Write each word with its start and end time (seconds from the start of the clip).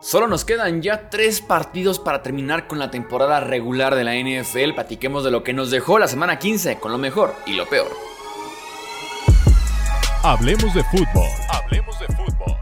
Solo 0.00 0.26
nos 0.26 0.46
quedan 0.46 0.80
ya 0.80 1.10
tres 1.10 1.42
partidos 1.42 1.98
para 1.98 2.22
terminar 2.22 2.66
con 2.66 2.78
la 2.78 2.90
temporada 2.90 3.38
regular 3.40 3.94
de 3.94 4.04
la 4.04 4.14
NFL. 4.14 4.72
Platiquemos 4.74 5.24
de 5.24 5.30
lo 5.30 5.44
que 5.44 5.52
nos 5.52 5.70
dejó 5.70 5.98
la 5.98 6.08
semana 6.08 6.38
15 6.38 6.76
con 6.76 6.90
lo 6.90 6.96
mejor 6.96 7.34
y 7.44 7.52
lo 7.52 7.68
peor. 7.68 7.88
Hablemos 10.22 10.72
de 10.72 10.82
fútbol. 10.84 11.28
Hablemos 11.50 12.00
de 12.00 12.06
fútbol. 12.06 12.56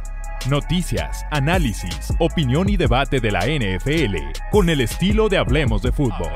Noticias, 0.51 1.25
análisis, 1.31 2.13
opinión 2.19 2.69
y 2.69 2.77
debate 2.77 3.21
de 3.21 3.31
la 3.31 3.47
NFL 3.47 4.17
con 4.51 4.69
el 4.69 4.81
estilo 4.81 5.29
de 5.29 5.39
Hablemos 5.39 5.83
de 5.83 5.93
fútbol. 5.93 6.33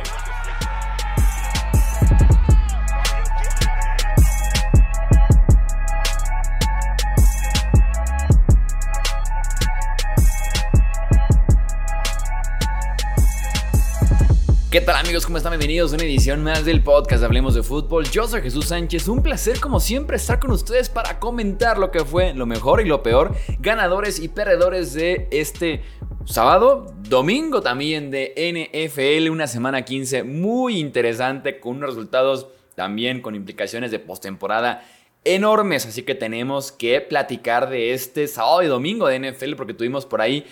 Están? 15.43 15.59
Bienvenidos 15.59 15.93
a 15.93 15.97
una 15.97 16.05
edición 16.05 16.45
más 16.45 16.65
del 16.65 16.85
podcast 16.85 17.25
Hablemos 17.25 17.57
de 17.57 17.65
Fútbol. 17.65 18.09
Yo 18.09 18.29
soy 18.29 18.43
Jesús 18.43 18.67
Sánchez. 18.67 19.09
Un 19.09 19.25
placer 19.25 19.59
como 19.59 19.81
siempre 19.81 20.17
estar 20.17 20.39
con 20.39 20.53
ustedes 20.53 20.89
para 20.89 21.19
comentar 21.19 21.79
lo 21.79 21.91
que 21.91 22.05
fue 22.05 22.33
lo 22.33 22.47
mejor 22.47 22.81
y 22.81 22.85
lo 22.85 23.03
peor, 23.03 23.35
ganadores 23.59 24.21
y 24.21 24.29
perdedores 24.29 24.93
de 24.93 25.27
este 25.33 25.83
sábado, 26.27 26.95
domingo 27.09 27.61
también 27.61 28.13
de 28.13 28.33
NFL, 28.37 29.31
una 29.31 29.49
semana 29.49 29.83
15 29.85 30.23
muy 30.23 30.79
interesante 30.79 31.59
con 31.59 31.79
unos 31.79 31.91
resultados 31.91 32.47
también 32.77 33.21
con 33.21 33.35
implicaciones 33.35 33.91
de 33.91 33.99
postemporada 33.99 34.87
enormes, 35.25 35.87
así 35.87 36.05
que 36.05 36.15
tenemos 36.15 36.71
que 36.71 37.01
platicar 37.01 37.69
de 37.69 37.95
este 37.95 38.29
sábado 38.29 38.63
y 38.63 38.69
domingo 38.69 39.09
de 39.09 39.19
NFL 39.19 39.55
porque 39.57 39.75
tuvimos 39.75 40.07
por 40.07 40.21
ahí 40.21 40.47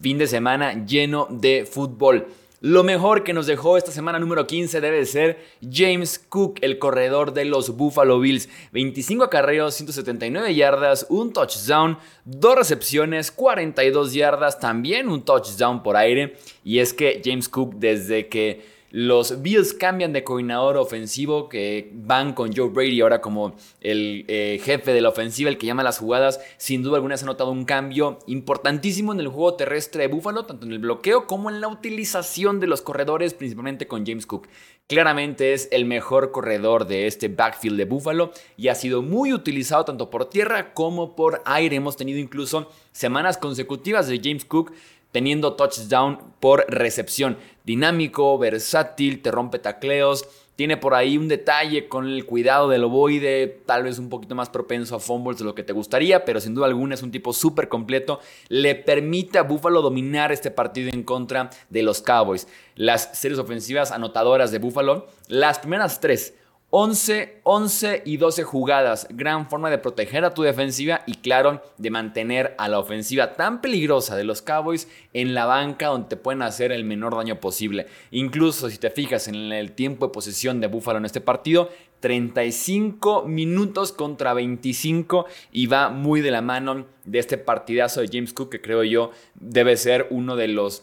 fin 0.00 0.18
de 0.18 0.28
semana 0.28 0.84
lleno 0.86 1.26
de 1.30 1.66
fútbol. 1.68 2.28
Lo 2.62 2.84
mejor 2.84 3.22
que 3.22 3.34
nos 3.34 3.46
dejó 3.46 3.76
esta 3.76 3.92
semana 3.92 4.18
número 4.18 4.46
15 4.46 4.80
debe 4.80 5.04
ser 5.04 5.38
James 5.60 6.18
Cook, 6.18 6.58
el 6.62 6.78
corredor 6.78 7.34
de 7.34 7.44
los 7.44 7.76
Buffalo 7.76 8.18
Bills. 8.18 8.48
25 8.72 9.24
acarreos, 9.24 9.74
179 9.74 10.54
yardas, 10.54 11.06
un 11.10 11.34
touchdown, 11.34 11.98
dos 12.24 12.56
recepciones, 12.56 13.30
42 13.30 14.14
yardas, 14.14 14.58
también 14.58 15.08
un 15.10 15.22
touchdown 15.22 15.82
por 15.82 15.96
aire. 15.96 16.36
Y 16.64 16.78
es 16.78 16.94
que 16.94 17.20
James 17.22 17.50
Cook 17.50 17.74
desde 17.74 18.28
que 18.28 18.75
los 18.96 19.42
Bills 19.42 19.74
cambian 19.74 20.14
de 20.14 20.24
coordinador 20.24 20.78
ofensivo, 20.78 21.50
que 21.50 21.90
van 21.92 22.32
con 22.32 22.56
Joe 22.56 22.70
Brady 22.70 23.02
ahora 23.02 23.20
como 23.20 23.54
el 23.82 24.24
eh, 24.26 24.58
jefe 24.64 24.94
de 24.94 25.02
la 25.02 25.10
ofensiva, 25.10 25.50
el 25.50 25.58
que 25.58 25.66
llama 25.66 25.82
las 25.82 25.98
jugadas. 25.98 26.40
Sin 26.56 26.82
duda 26.82 26.96
alguna 26.96 27.18
se 27.18 27.26
ha 27.26 27.26
notado 27.26 27.50
un 27.50 27.66
cambio 27.66 28.20
importantísimo 28.26 29.12
en 29.12 29.20
el 29.20 29.28
juego 29.28 29.52
terrestre 29.52 30.00
de 30.00 30.08
Buffalo, 30.08 30.46
tanto 30.46 30.64
en 30.64 30.72
el 30.72 30.78
bloqueo 30.78 31.26
como 31.26 31.50
en 31.50 31.60
la 31.60 31.68
utilización 31.68 32.58
de 32.58 32.68
los 32.68 32.80
corredores, 32.80 33.34
principalmente 33.34 33.86
con 33.86 34.06
James 34.06 34.24
Cook. 34.24 34.48
Claramente 34.86 35.52
es 35.52 35.68
el 35.72 35.84
mejor 35.84 36.32
corredor 36.32 36.86
de 36.86 37.06
este 37.06 37.28
backfield 37.28 37.76
de 37.76 37.84
Buffalo 37.84 38.32
y 38.56 38.68
ha 38.68 38.74
sido 38.74 39.02
muy 39.02 39.34
utilizado 39.34 39.84
tanto 39.84 40.08
por 40.08 40.30
tierra 40.30 40.72
como 40.72 41.14
por 41.14 41.42
aire. 41.44 41.76
Hemos 41.76 41.98
tenido 41.98 42.18
incluso 42.18 42.70
semanas 42.92 43.36
consecutivas 43.36 44.08
de 44.08 44.22
James 44.24 44.46
Cook 44.46 44.72
teniendo 45.16 45.54
touchdown 45.54 46.18
por 46.40 46.66
recepción. 46.68 47.38
Dinámico, 47.66 48.38
versátil, 48.38 49.20
te 49.20 49.32
rompe 49.32 49.58
tacleos. 49.58 50.24
Tiene 50.54 50.76
por 50.76 50.94
ahí 50.94 51.18
un 51.18 51.26
detalle 51.26 51.88
con 51.88 52.08
el 52.08 52.24
cuidado 52.24 52.68
del 52.68 52.84
ovoide, 52.84 53.60
tal 53.66 53.82
vez 53.82 53.98
un 53.98 54.08
poquito 54.08 54.36
más 54.36 54.48
propenso 54.48 54.94
a 54.94 55.00
fumbles 55.00 55.38
de 55.38 55.44
lo 55.44 55.54
que 55.54 55.64
te 55.64 55.72
gustaría, 55.72 56.24
pero 56.24 56.40
sin 56.40 56.54
duda 56.54 56.66
alguna 56.66 56.94
es 56.94 57.02
un 57.02 57.10
tipo 57.10 57.32
súper 57.32 57.68
completo. 57.68 58.20
Le 58.48 58.76
permite 58.76 59.38
a 59.38 59.42
Buffalo 59.42 59.82
dominar 59.82 60.30
este 60.30 60.52
partido 60.52 60.90
en 60.90 61.02
contra 61.02 61.50
de 61.68 61.82
los 61.82 62.00
Cowboys. 62.00 62.46
Las 62.76 63.18
series 63.18 63.40
ofensivas 63.40 63.90
anotadoras 63.90 64.52
de 64.52 64.60
Buffalo, 64.60 65.08
las 65.26 65.58
primeras 65.58 66.00
tres 66.00 66.34
11, 66.70 67.40
11 67.44 68.02
y 68.04 68.16
12 68.16 68.42
jugadas. 68.42 69.06
Gran 69.10 69.48
forma 69.48 69.70
de 69.70 69.78
proteger 69.78 70.24
a 70.24 70.34
tu 70.34 70.42
defensiva 70.42 71.02
y 71.06 71.14
claro, 71.14 71.62
de 71.78 71.90
mantener 71.90 72.56
a 72.58 72.68
la 72.68 72.80
ofensiva 72.80 73.34
tan 73.34 73.60
peligrosa 73.60 74.16
de 74.16 74.24
los 74.24 74.42
Cowboys 74.42 74.88
en 75.12 75.32
la 75.32 75.46
banca 75.46 75.86
donde 75.86 76.08
te 76.08 76.16
pueden 76.16 76.42
hacer 76.42 76.72
el 76.72 76.82
menor 76.82 77.16
daño 77.16 77.38
posible. 77.38 77.86
Incluso 78.10 78.68
si 78.68 78.78
te 78.78 78.90
fijas 78.90 79.28
en 79.28 79.52
el 79.52 79.72
tiempo 79.72 80.06
de 80.06 80.12
posesión 80.12 80.60
de 80.60 80.66
Buffalo 80.66 80.98
en 80.98 81.04
este 81.04 81.20
partido, 81.20 81.70
35 82.00 83.22
minutos 83.22 83.92
contra 83.92 84.34
25 84.34 85.26
y 85.52 85.66
va 85.68 85.88
muy 85.88 86.20
de 86.20 86.32
la 86.32 86.42
mano 86.42 86.84
de 87.04 87.20
este 87.20 87.38
partidazo 87.38 88.00
de 88.00 88.08
James 88.12 88.32
Cook 88.32 88.50
que 88.50 88.60
creo 88.60 88.82
yo 88.82 89.12
debe 89.36 89.76
ser 89.76 90.08
uno 90.10 90.34
de 90.34 90.48
los 90.48 90.82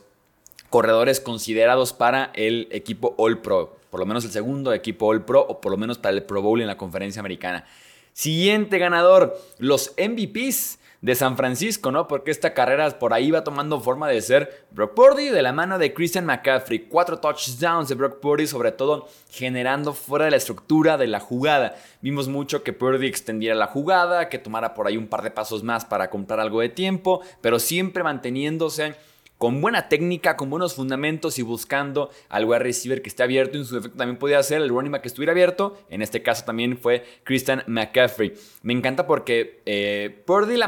corredores 0.70 1.20
considerados 1.20 1.92
para 1.92 2.32
el 2.34 2.70
equipo 2.72 3.16
All 3.18 3.42
Pro 3.42 3.83
por 3.94 4.00
lo 4.00 4.08
menos 4.08 4.26
el 4.26 4.32
segundo 4.32 4.74
equipo 4.74 5.06
All 5.06 5.24
Pro 5.24 5.46
o 5.48 5.62
por 5.62 5.72
lo 5.72 5.78
menos 5.78 6.00
para 6.00 6.16
el 6.16 6.24
Pro 6.24 6.42
Bowl 6.42 6.60
en 6.60 6.66
la 6.66 6.78
conferencia 6.78 7.20
americana. 7.20 7.64
Siguiente 8.12 8.80
ganador, 8.80 9.40
los 9.60 9.94
MVPs 10.00 10.80
de 11.02 11.14
San 11.14 11.38
Francisco, 11.38 11.92
¿no? 11.92 12.08
Porque 12.08 12.32
esta 12.32 12.56
carrera 12.56 12.90
por 12.98 13.14
ahí 13.14 13.30
va 13.30 13.44
tomando 13.44 13.80
forma 13.82 14.08
de 14.08 14.20
ser 14.24 14.66
Brock 14.72 14.96
Purdy 14.96 15.30
de 15.30 15.44
la 15.44 15.54
mano 15.54 15.78
de 15.78 15.94
Christian 15.94 16.26
McCaffrey. 16.26 16.88
Cuatro 16.90 17.20
touchdowns 17.20 17.88
de 17.88 17.94
Brock 17.94 18.20
Purdy, 18.20 18.48
sobre 18.48 18.72
todo 18.72 19.10
generando 19.30 19.94
fuera 19.94 20.26
de 20.26 20.32
la 20.32 20.38
estructura 20.38 20.98
de 20.98 21.06
la 21.06 21.20
jugada. 21.20 21.76
Vimos 22.02 22.28
mucho 22.28 22.64
que 22.64 22.74
Purdy 22.74 23.06
extendiera 23.06 23.54
la 23.54 23.68
jugada, 23.68 24.28
que 24.28 24.40
tomara 24.40 24.74
por 24.74 24.88
ahí 24.88 24.98
un 24.98 25.08
par 25.08 25.22
de 25.22 25.30
pasos 25.30 25.62
más 25.62 25.86
para 25.86 26.10
comprar 26.10 26.40
algo 26.40 26.62
de 26.62 26.70
tiempo, 26.70 27.22
pero 27.42 27.60
siempre 27.60 28.02
manteniéndose 28.02 28.96
con 29.44 29.60
buena 29.60 29.90
técnica, 29.90 30.38
con 30.38 30.50
buenos 30.50 30.74
fundamentos 30.74 31.38
y 31.38 31.42
buscando 31.42 32.10
al 32.30 32.46
wide 32.46 32.60
receiver 32.60 33.02
que 33.02 33.10
esté 33.10 33.24
abierto. 33.24 33.58
En 33.58 33.66
su 33.66 33.78
efecto 33.78 33.98
también 33.98 34.18
podía 34.18 34.42
ser 34.42 34.62
el 34.62 34.70
running 34.70 34.94
back 34.94 35.02
que 35.02 35.10
estuviera 35.10 35.34
abierto. 35.34 35.78
En 35.90 36.02
este 36.02 36.24
caso 36.24 36.46
también 36.46 36.78
fue 36.78 37.04
Christian 37.26 37.62
McCaffrey. 37.68 38.36
Me 38.62 38.72
encanta 38.72 39.06
porque 39.06 39.62
eh, 39.66 40.24
Purdy 40.26 40.56
la, 40.56 40.68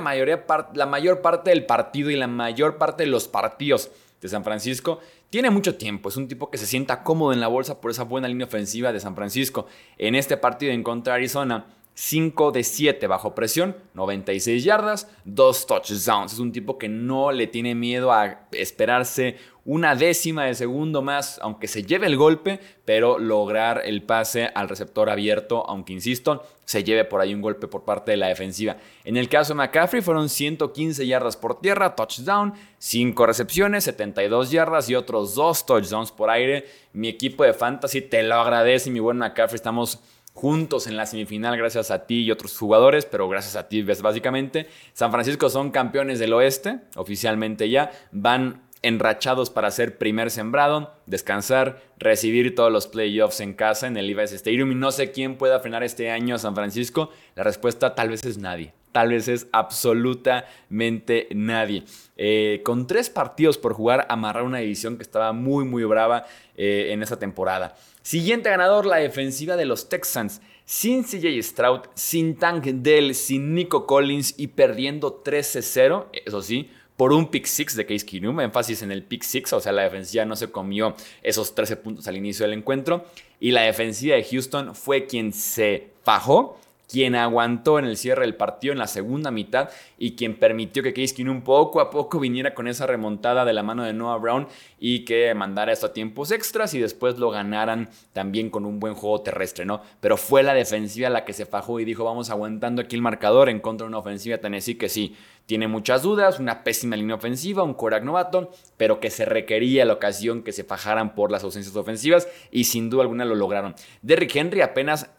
la 0.74 0.86
mayor 0.88 1.22
parte 1.22 1.52
del 1.52 1.66
partido 1.66 2.10
y 2.10 2.18
la 2.18 2.28
mayor 2.28 2.78
parte 2.78 3.04
de 3.04 3.10
los 3.10 3.30
partidos 3.30 3.92
de 4.20 4.28
San 4.28 4.44
Francisco 4.44 5.00
tiene 5.30 5.52
mucho 5.52 5.76
tiempo, 5.76 6.10
es 6.10 6.18
un 6.18 6.28
tipo 6.28 6.52
que 6.52 6.58
se 6.58 6.66
sienta 6.66 7.02
cómodo 7.02 7.32
en 7.32 7.40
la 7.40 7.48
bolsa 7.48 7.80
por 7.80 7.92
esa 7.92 8.04
buena 8.04 8.28
línea 8.28 8.46
ofensiva 8.46 8.92
de 8.92 9.00
San 9.00 9.16
Francisco. 9.16 9.68
En 9.98 10.16
este 10.16 10.36
partido 10.36 10.74
en 10.74 10.84
contra 10.84 11.14
de 11.14 11.20
Arizona, 11.20 11.66
5 11.96 12.52
de 12.52 12.64
7 12.64 13.08
bajo 13.08 13.34
presión, 13.34 13.76
96 13.94 14.64
yardas, 14.64 15.10
2 15.24 15.66
touchdowns. 15.66 16.34
Es 16.34 16.40
un 16.40 16.52
tipo 16.52 16.78
que 16.78 16.90
no 16.90 17.32
le 17.32 17.48
tiene 17.48 17.74
miedo 17.74 18.12
a 18.12 18.48
esperarse 18.52 19.38
una 19.64 19.96
décima 19.96 20.44
de 20.46 20.54
segundo 20.54 21.02
más, 21.02 21.40
aunque 21.42 21.68
se 21.68 21.84
lleve 21.84 22.06
el 22.06 22.18
golpe, 22.18 22.60
pero 22.86 23.18
lograr 23.18 23.82
el 23.86 24.04
pase 24.04 24.52
al 24.54 24.70
receptor 24.70 25.10
abierto, 25.10 25.68
aunque 25.68 25.94
insisto, 25.94 26.44
se 26.66 26.84
lleve 26.84 27.06
por 27.06 27.22
ahí 27.22 27.34
un 27.34 27.42
golpe 27.42 27.68
por 27.68 27.84
parte 27.84 28.12
de 28.12 28.18
la 28.18 28.28
defensiva. 28.28 28.78
En 29.06 29.18
el 29.18 29.28
caso 29.28 29.54
de 29.54 29.58
McCaffrey 29.58 30.04
fueron 30.04 30.30
115 30.30 31.08
yardas 31.08 31.36
por 31.38 31.60
tierra, 31.62 31.96
touchdown, 31.96 32.54
5 32.78 33.26
recepciones, 33.26 33.86
72 33.86 34.52
yardas 34.52 34.90
y 34.90 34.96
otros 34.96 35.34
2 35.34 35.66
touchdowns 35.66 36.12
por 36.12 36.30
aire. 36.30 36.66
Mi 36.94 37.08
equipo 37.08 37.44
de 37.44 37.54
fantasy 37.54 38.02
te 38.02 38.22
lo 38.22 38.36
agradece, 38.36 38.92
mi 38.92 39.00
buen 39.00 39.18
McCaffrey, 39.18 39.56
estamos 39.56 40.00
juntos 40.36 40.86
en 40.86 40.98
la 40.98 41.06
semifinal 41.06 41.58
gracias 41.58 41.90
a 41.90 42.06
ti 42.06 42.24
y 42.24 42.30
otros 42.30 42.56
jugadores, 42.58 43.06
pero 43.06 43.28
gracias 43.30 43.56
a 43.56 43.68
ti 43.70 43.82
básicamente. 43.82 44.68
San 44.94 45.12
Francisco 45.12 45.50
son 45.50 45.72
campeones 45.72 46.20
del 46.20 46.34
oeste, 46.34 46.82
oficialmente 46.96 47.70
ya, 47.70 47.92
van 48.12 48.62
enrachados 48.82 49.50
para 49.50 49.72
ser 49.72 49.98
primer 49.98 50.30
sembrado, 50.30 50.94
descansar, 51.08 51.82
recibir 51.98 52.54
todos 52.54 52.72
los 52.72 52.86
playoffs 52.86 53.40
en 53.40 53.54
casa 53.54 53.88
en 53.88 53.98
el 53.98 54.08
Levi's 54.08 54.34
Stadium 54.34 54.72
y 54.74 54.76
no 54.76 54.92
sé 54.92 55.12
quién 55.12 55.38
pueda 55.38 55.60
frenar 55.62 55.84
este 55.84 56.12
año 56.12 56.36
a 56.36 56.38
San 56.38 56.54
Francisco. 56.54 57.10
La 57.36 57.44
respuesta 57.44 57.96
tal 57.96 58.10
vez 58.10 58.24
es 58.26 58.38
nadie. 58.38 58.74
Tal 58.92 59.10
vez 59.10 59.28
es 59.28 59.48
absolutamente 59.52 61.28
nadie. 61.32 61.84
Eh, 62.16 62.62
con 62.64 62.88
tres 62.88 63.10
partidos 63.10 63.58
por 63.58 63.74
jugar, 63.74 64.06
amarrar 64.10 64.44
una 64.44 64.60
división 64.60 64.98
que 64.98 65.04
estaba 65.04 65.34
muy, 65.34 65.66
muy 65.66 65.84
brava 65.86 66.26
eh, 66.56 66.90
en 66.92 67.02
esa 67.02 67.18
temporada. 67.18 67.76
Siguiente 68.06 68.52
ganador, 68.52 68.86
la 68.86 68.98
defensiva 68.98 69.56
de 69.56 69.66
los 69.66 69.90
Texans. 69.90 70.40
Sin 70.64 71.06
CJ 71.06 71.42
Stroud, 71.42 71.82
sin 71.96 72.36
Tank 72.38 72.66
Dell, 72.66 73.16
sin 73.16 73.56
Nico 73.56 73.88
Collins 73.88 74.36
y 74.38 74.46
perdiendo 74.46 75.24
13-0, 75.24 76.10
eso 76.24 76.44
sí, 76.44 76.70
por 76.98 77.12
un 77.14 77.32
pick 77.32 77.48
six 77.48 77.76
de 77.76 77.88
Case 77.88 78.06
Keenum, 78.06 78.42
énfasis 78.42 78.84
en 78.84 78.92
el 78.92 79.02
pick 79.02 79.24
six, 79.24 79.52
o 79.54 79.60
sea, 79.60 79.72
la 79.72 79.82
defensiva 79.82 80.24
no 80.24 80.36
se 80.36 80.52
comió 80.52 80.96
esos 81.24 81.56
13 81.56 81.78
puntos 81.78 82.08
al 82.08 82.16
inicio 82.16 82.46
del 82.46 82.54
encuentro 82.54 83.06
y 83.40 83.50
la 83.50 83.64
defensiva 83.64 84.16
de 84.16 84.24
Houston 84.24 84.76
fue 84.76 85.08
quien 85.08 85.34
se 85.34 85.88
fajó 86.04 86.60
quien 86.92 87.16
aguantó 87.16 87.80
en 87.80 87.86
el 87.86 87.98
cierre 87.98 88.22
del 88.22 88.36
partido 88.36 88.74
en 88.74 88.80
la 88.80 88.88
segunda 88.88 89.32
mitad 89.32 89.70
y 89.98 90.16
quien 90.16 90.38
permitió 90.38 90.84
que 90.84 90.94
Case 90.94 91.16
Keenum 91.16 91.42
poco 91.42 91.80
a 91.80 91.90
poco 91.90 92.20
viniera 92.20 92.54
con 92.54 92.68
esa 92.68 92.88
remontada 92.88 93.46
de 93.46 93.54
la 93.54 93.64
mano 93.64 93.84
de 93.84 93.94
Noah 93.94 94.18
Brown 94.18 94.48
y 94.80 95.06
que 95.06 95.34
mandara 95.34 95.72
esto 95.72 95.88
a 95.88 95.94
tiempos 95.94 96.32
extras 96.32 96.74
y 96.74 96.80
después 96.80 97.18
lo 97.18 97.32
ganaran 97.32 97.90
también 98.14 98.50
con 98.50 98.66
un 98.66 98.80
buen 98.80 98.94
juego 98.94 99.22
terrestre, 99.22 99.66
¿no? 99.66 99.82
Pero 100.00 100.18
fue 100.18 100.44
la 100.44 100.54
defensiva 100.54 101.10
la 101.10 101.26
que 101.26 101.34
se 101.34 101.46
fajó 101.46 101.80
y 101.80 101.86
dijo, 101.86 102.04
vamos 102.04 102.30
aguantando 102.30 102.82
aquí 102.82 102.96
el 102.96 103.02
marcador 103.02 103.50
en 103.50 103.60
contra 103.60 103.86
de 103.86 103.90
una 103.90 104.00
ofensiva 104.00 104.38
Tennessee 104.38 104.78
que 104.78 104.90
sí, 104.90 105.16
tiene 105.46 105.68
muchas 105.68 106.02
dudas, 106.02 106.40
una 106.40 106.64
pésima 106.64 106.96
línea 106.96 107.16
ofensiva, 107.16 107.64
un 107.64 107.76
Korak 107.76 108.04
novato, 108.04 108.52
pero 108.78 109.00
que 109.00 109.12
se 109.12 109.26
requería 109.26 109.86
la 109.86 109.94
ocasión 109.94 110.44
que 110.44 110.52
se 110.52 110.64
fajaran 110.64 111.14
por 111.14 111.32
las 111.32 111.44
ausencias 111.44 111.76
ofensivas 111.76 112.28
y 112.52 112.64
sin 112.64 112.90
duda 112.90 113.04
alguna 113.04 113.26
lo 113.26 113.36
lograron. 113.36 113.76
Derrick 114.02 114.36
Henry 114.36 114.62
apenas 114.62 115.12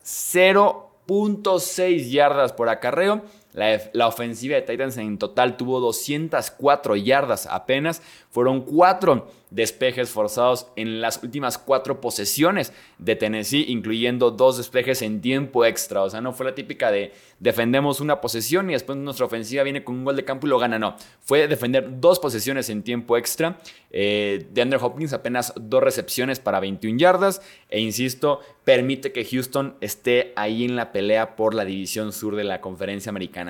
0.6 1.07 2.11
yardas 2.11 2.53
por 2.53 2.69
acarreo. 2.69 3.23
La, 3.57 4.07
ofensiva 4.07 4.55
de 4.55 4.63
Titans 4.63 4.99
en 4.99 5.17
total 5.17 5.57
tuvo 5.57 5.81
204 5.81 6.95
yardas 6.97 7.47
apenas. 7.47 8.03
Fueron 8.31 8.61
4 8.61 9.27
despejes 9.51 10.11
forzados 10.11 10.67
en 10.77 11.01
las 11.01 11.23
últimas 11.23 11.57
cuatro 11.57 12.01
posesiones 12.01 12.73
de 12.99 13.17
Tennessee, 13.17 13.65
incluyendo 13.69 14.31
dos 14.31 14.57
despejes 14.57 15.03
en 15.03 15.21
tiempo 15.21 15.65
extra. 15.65 16.03
O 16.03 16.11
sea, 16.11 16.21
no 16.21 16.33
fue 16.33 16.47
la 16.47 16.55
típica 16.55 16.91
de 16.91 17.13
defendemos 17.39 18.01
una 18.01 18.21
posesión 18.21 18.69
y 18.71 18.73
después 18.73 18.99
nuestra 18.99 19.27
ofensiva 19.27 19.63
viene 19.63 19.85
con 19.85 19.95
un 19.95 20.05
gol 20.05 20.17
de 20.17 20.25
campo 20.25 20.47
y 20.47 20.51
lo 20.51 20.59
gana. 20.59 20.79
No, 20.79 20.97
fue 21.21 21.49
defender 21.49 22.01
dos 22.01 22.19
posesiones 22.19 22.69
en 22.71 22.83
tiempo 22.83 23.17
extra. 23.17 23.59
Eh, 23.91 24.47
de 24.51 24.63
Andrew 24.63 24.85
Hopkins 24.85 25.13
apenas 25.13 25.55
dos 25.57 25.83
recepciones 25.83 26.41
para 26.41 26.61
21 26.61 26.99
yardas. 26.99 27.41
E 27.71 27.81
insisto, 27.81 28.41
permite 28.65 29.13
que 29.13 29.25
Houston 29.25 29.77
esté 29.81 30.33
ahí 30.37 30.65
en 30.65 30.77
la 30.77 30.93
pelea 30.93 31.37
por 31.37 31.55
la 31.55 31.65
división 31.65 32.13
sur 32.13 32.37
de 32.37 32.45
la 32.45 32.61
conferencia 32.61 33.11
americana. 33.11 33.46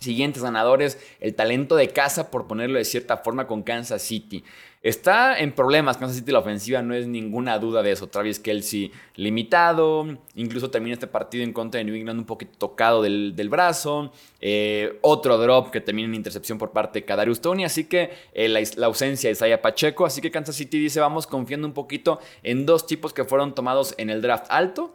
Siguientes 0.00 0.42
ganadores, 0.42 0.98
el 1.20 1.34
talento 1.34 1.76
de 1.76 1.88
casa, 1.88 2.30
por 2.30 2.46
ponerlo 2.46 2.78
de 2.78 2.84
cierta 2.84 3.16
forma, 3.18 3.46
con 3.46 3.62
Kansas 3.62 4.02
City. 4.02 4.44
Está 4.84 5.38
en 5.38 5.52
problemas 5.52 5.96
Kansas 5.96 6.18
City 6.18 6.30
la 6.30 6.40
ofensiva, 6.40 6.82
no 6.82 6.92
es 6.92 7.06
ninguna 7.06 7.58
duda 7.58 7.82
de 7.82 7.92
eso. 7.92 8.06
Travis 8.06 8.38
Kelsey 8.38 8.92
limitado, 9.16 10.06
incluso 10.34 10.70
termina 10.70 10.92
este 10.92 11.06
partido 11.06 11.42
en 11.42 11.54
contra 11.54 11.78
de 11.78 11.84
New 11.84 11.94
England 11.94 12.18
un 12.18 12.26
poquito 12.26 12.52
tocado 12.58 13.00
del, 13.00 13.48
brazo. 13.48 14.12
Eh, 14.42 14.98
otro 15.00 15.38
drop 15.38 15.70
que 15.70 15.80
termina 15.80 16.08
en 16.08 16.14
intercepción 16.14 16.58
por 16.58 16.72
parte 16.72 17.00
de 17.00 17.06
Kadarius 17.06 17.40
Tony. 17.40 17.64
Así 17.64 17.84
que 17.84 18.10
eh, 18.34 18.46
la, 18.46 18.60
la, 18.76 18.86
ausencia 18.88 19.28
de 19.28 19.32
Isaiah 19.32 19.62
Pacheco. 19.62 20.04
Así 20.04 20.20
que 20.20 20.30
Kansas 20.30 20.54
City 20.54 20.78
dice: 20.78 21.00
Vamos 21.00 21.26
confiando 21.26 21.66
un 21.66 21.72
poquito 21.72 22.20
en 22.42 22.66
dos 22.66 22.86
tipos 22.86 23.14
que 23.14 23.24
fueron 23.24 23.54
tomados 23.54 23.94
en 23.96 24.10
el 24.10 24.20
draft 24.20 24.44
alto 24.50 24.94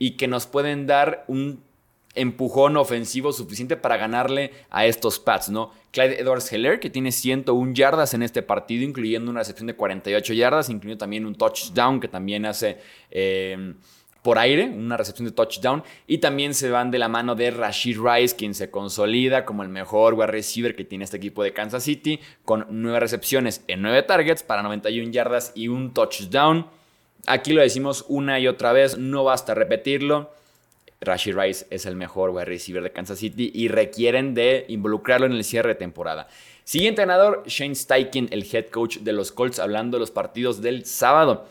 y 0.00 0.16
que 0.16 0.26
nos 0.26 0.48
pueden 0.48 0.88
dar 0.88 1.24
un 1.28 1.62
empujón 2.20 2.76
ofensivo 2.76 3.32
suficiente 3.32 3.76
para 3.76 3.96
ganarle 3.96 4.52
a 4.70 4.86
estos 4.86 5.18
Pats, 5.18 5.48
¿no? 5.50 5.70
Clyde 5.90 6.20
Edwards 6.20 6.52
Heller, 6.52 6.80
que 6.80 6.90
tiene 6.90 7.12
101 7.12 7.72
yardas 7.74 8.14
en 8.14 8.22
este 8.22 8.42
partido, 8.42 8.84
incluyendo 8.84 9.30
una 9.30 9.40
recepción 9.40 9.66
de 9.66 9.74
48 9.74 10.32
yardas, 10.34 10.68
incluyendo 10.68 10.98
también 10.98 11.26
un 11.26 11.34
touchdown 11.34 12.00
que 12.00 12.08
también 12.08 12.46
hace 12.46 12.78
em, 13.10 13.76
por 14.22 14.38
aire, 14.38 14.64
una 14.64 14.96
recepción 14.96 15.26
de 15.26 15.32
touchdown. 15.32 15.82
Y 16.06 16.18
también 16.18 16.54
se 16.54 16.70
van 16.70 16.90
de 16.90 16.98
la 16.98 17.08
mano 17.08 17.34
de 17.34 17.50
Rashid 17.50 17.98
Rice, 17.98 18.36
quien 18.36 18.54
se 18.54 18.70
consolida 18.70 19.44
como 19.44 19.62
el 19.62 19.68
mejor 19.68 20.14
wide 20.14 20.26
receiver 20.26 20.76
que 20.76 20.84
tiene 20.84 21.04
este 21.04 21.16
equipo 21.16 21.42
de 21.42 21.52
Kansas 21.52 21.84
City, 21.84 22.20
con 22.44 22.66
9 22.68 23.00
recepciones 23.00 23.64
en 23.68 23.82
9 23.82 24.02
targets 24.02 24.42
para 24.42 24.62
91 24.62 25.10
yardas 25.10 25.52
y 25.54 25.68
un 25.68 25.94
touchdown. 25.94 26.66
Aquí 27.26 27.52
lo 27.52 27.62
decimos 27.62 28.04
una 28.08 28.38
y 28.38 28.48
otra 28.48 28.72
vez, 28.72 28.98
no 28.98 29.24
basta 29.24 29.54
repetirlo. 29.54 30.32
Rashi 31.00 31.32
Rice 31.32 31.66
es 31.70 31.86
el 31.86 31.96
mejor 31.96 32.30
wide 32.30 32.46
receiver 32.46 32.82
de 32.82 32.92
Kansas 32.92 33.18
City 33.18 33.50
y 33.54 33.68
requieren 33.68 34.34
de 34.34 34.64
involucrarlo 34.68 35.26
en 35.26 35.32
el 35.32 35.44
cierre 35.44 35.70
de 35.70 35.74
temporada. 35.76 36.28
Siguiente 36.64 37.02
ganador, 37.02 37.44
Shane 37.46 37.74
Steichen, 37.74 38.28
el 38.30 38.46
head 38.52 38.66
coach 38.66 38.98
de 38.98 39.12
los 39.12 39.32
Colts, 39.32 39.58
hablando 39.58 39.96
de 39.96 40.00
los 40.00 40.10
partidos 40.10 40.60
del 40.60 40.84
sábado. 40.84 41.46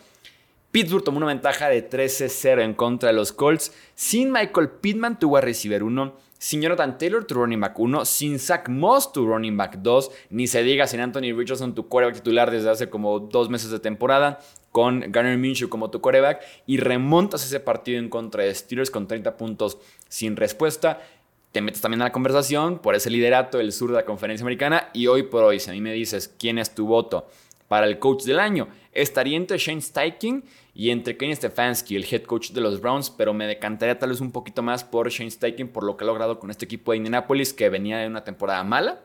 Pittsburgh 0.71 1.03
tomó 1.03 1.17
una 1.17 1.27
ventaja 1.27 1.69
de 1.69 1.89
13-0 1.89 2.61
en 2.61 2.73
contra 2.73 3.09
de 3.09 3.15
los 3.15 3.31
Colts. 3.31 3.73
Sin 3.95 4.31
Michael 4.31 4.69
Pittman, 4.69 5.17
tu 5.17 5.29
wide 5.29 5.41
receiver 5.41 5.81
1. 5.81 6.13
Sin 6.37 6.61
Jonathan 6.61 6.99
Taylor, 6.99 7.25
tu 7.25 7.33
running 7.33 7.59
back 7.59 7.79
1. 7.79 8.05
Sin 8.05 8.37
Zach 8.37 8.69
Moss, 8.69 9.11
tu 9.11 9.25
running 9.25 9.57
back 9.57 9.77
2. 9.77 10.11
Ni 10.29 10.45
se 10.45 10.61
diga 10.61 10.85
sin 10.85 10.99
Anthony 10.99 11.33
Richardson, 11.35 11.73
tu 11.73 11.87
quarterback 11.87 12.21
titular 12.21 12.51
desde 12.51 12.69
hace 12.69 12.89
como 12.89 13.19
dos 13.19 13.49
meses 13.49 13.71
de 13.71 13.79
temporada 13.79 14.39
con 14.77 15.11
Garner 15.11 15.39
Minshew 15.39 15.69
como 15.69 15.89
tu 15.89 16.01
coreback 16.01 16.39
y 16.67 16.77
remontas 16.77 17.43
ese 17.43 17.59
partido 17.59 17.97
en 17.97 18.09
contra 18.09 18.43
de 18.43 18.53
Steelers 18.53 18.91
con 18.91 19.07
30 19.07 19.35
puntos 19.35 19.79
sin 20.07 20.35
respuesta. 20.35 21.01
Te 21.51 21.61
metes 21.61 21.81
también 21.81 22.03
a 22.03 22.05
la 22.05 22.11
conversación 22.11 22.77
por 22.77 22.93
ese 22.93 23.09
liderato 23.09 23.57
del 23.57 23.71
sur 23.71 23.89
de 23.89 23.95
la 23.95 24.05
conferencia 24.05 24.43
americana 24.43 24.91
y 24.93 25.07
hoy 25.07 25.23
por 25.23 25.43
hoy, 25.43 25.59
si 25.59 25.71
a 25.71 25.73
mí 25.73 25.81
me 25.81 25.93
dices 25.93 26.31
quién 26.37 26.59
es 26.59 26.75
tu 26.75 26.85
voto 26.85 27.27
para 27.67 27.87
el 27.87 27.97
coach 27.97 28.21
del 28.25 28.39
año, 28.39 28.67
estaría 28.93 29.35
entre 29.35 29.57
Shane 29.57 29.81
Steichen 29.81 30.43
y 30.75 30.91
entre 30.91 31.17
Kenny 31.17 31.35
Stefanski, 31.35 31.95
el 31.95 32.05
head 32.05 32.21
coach 32.21 32.51
de 32.51 32.61
los 32.61 32.79
Browns, 32.79 33.09
pero 33.09 33.33
me 33.33 33.47
decantaría 33.47 33.97
tal 33.97 34.09
vez 34.09 34.21
un 34.21 34.31
poquito 34.31 34.61
más 34.61 34.83
por 34.83 35.09
Shane 35.09 35.31
Steichen 35.31 35.69
por 35.69 35.85
lo 35.85 35.97
que 35.97 36.03
ha 36.03 36.07
logrado 36.07 36.37
con 36.37 36.51
este 36.51 36.65
equipo 36.65 36.91
de 36.91 36.97
Indianapolis 36.97 37.51
que 37.51 37.67
venía 37.69 37.97
de 37.97 38.05
una 38.05 38.23
temporada 38.23 38.63
mala, 38.63 38.99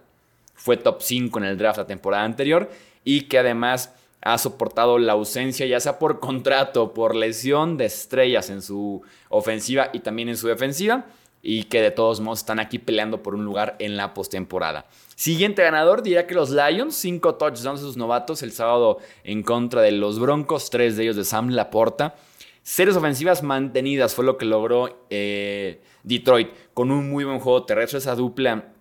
fue 0.55 0.77
top 0.77 1.01
5 1.01 1.39
en 1.39 1.45
el 1.47 1.57
draft 1.57 1.79
la 1.79 1.87
temporada 1.87 2.25
anterior 2.25 2.71
y 3.05 3.23
que 3.23 3.39
además 3.39 3.95
ha 4.23 4.39
soportado 4.39 4.99
la 4.99 5.13
ausencia, 5.13 5.67
ya 5.67 5.81
sea 5.81 5.99
por 5.99 6.21
contrato, 6.21 6.95
por 6.95 7.15
lesión 7.15 7.77
de 7.77 7.87
estrellas 7.87 8.51
en 8.51 8.63
su 8.63 9.03
ofensiva 9.29 9.91
y 9.93 10.01
también 10.01 10.29
en 10.29 10.37
su 10.37 10.47
defensiva, 10.47 11.07
y 11.43 11.65
que 11.65 11.83
de 11.83 11.91
todos 11.91 12.21
modos 12.21 12.39
están 12.39 12.61
aquí 12.61 12.79
peleando 12.79 13.21
por 13.23 13.35
un 13.35 13.45
lugar 13.45 13.75
en 13.81 13.97
la 13.97 14.15
postemporada. 14.15 14.87
Siguiente 15.17 15.63
ganador, 15.63 16.03
diría 16.05 16.29
que 16.29 16.35
los 16.35 16.51
Lions, 16.51 16.95
cinco 16.95 17.35
touchdowns 17.35 17.81
de 17.81 17.87
sus 17.87 17.97
novatos 17.97 18.45
el 18.45 18.53
sábado 18.53 18.99
en 19.25 19.43
contra 19.43 19.83
de 19.83 19.91
los 19.91 20.21
Broncos, 20.21 20.71
tres 20.71 20.97
de 20.97 21.03
ellos 21.03 21.17
de 21.17 21.25
Sam 21.25 21.49
Laporta. 21.51 22.15
Series 22.63 22.97
ofensivas 22.97 23.43
mantenidas 23.43 24.15
fue 24.15 24.25
lo 24.25 24.39
que 24.39 24.45
logró 24.45 25.05
eh, 25.11 25.83
Detroit 26.05 26.49
con 26.75 26.93
un 26.93 27.11
muy 27.11 27.25
buen 27.25 27.41
juego 27.41 27.65
terrestre. 27.65 27.99
Esa 27.99 28.15
dupla 28.15 28.73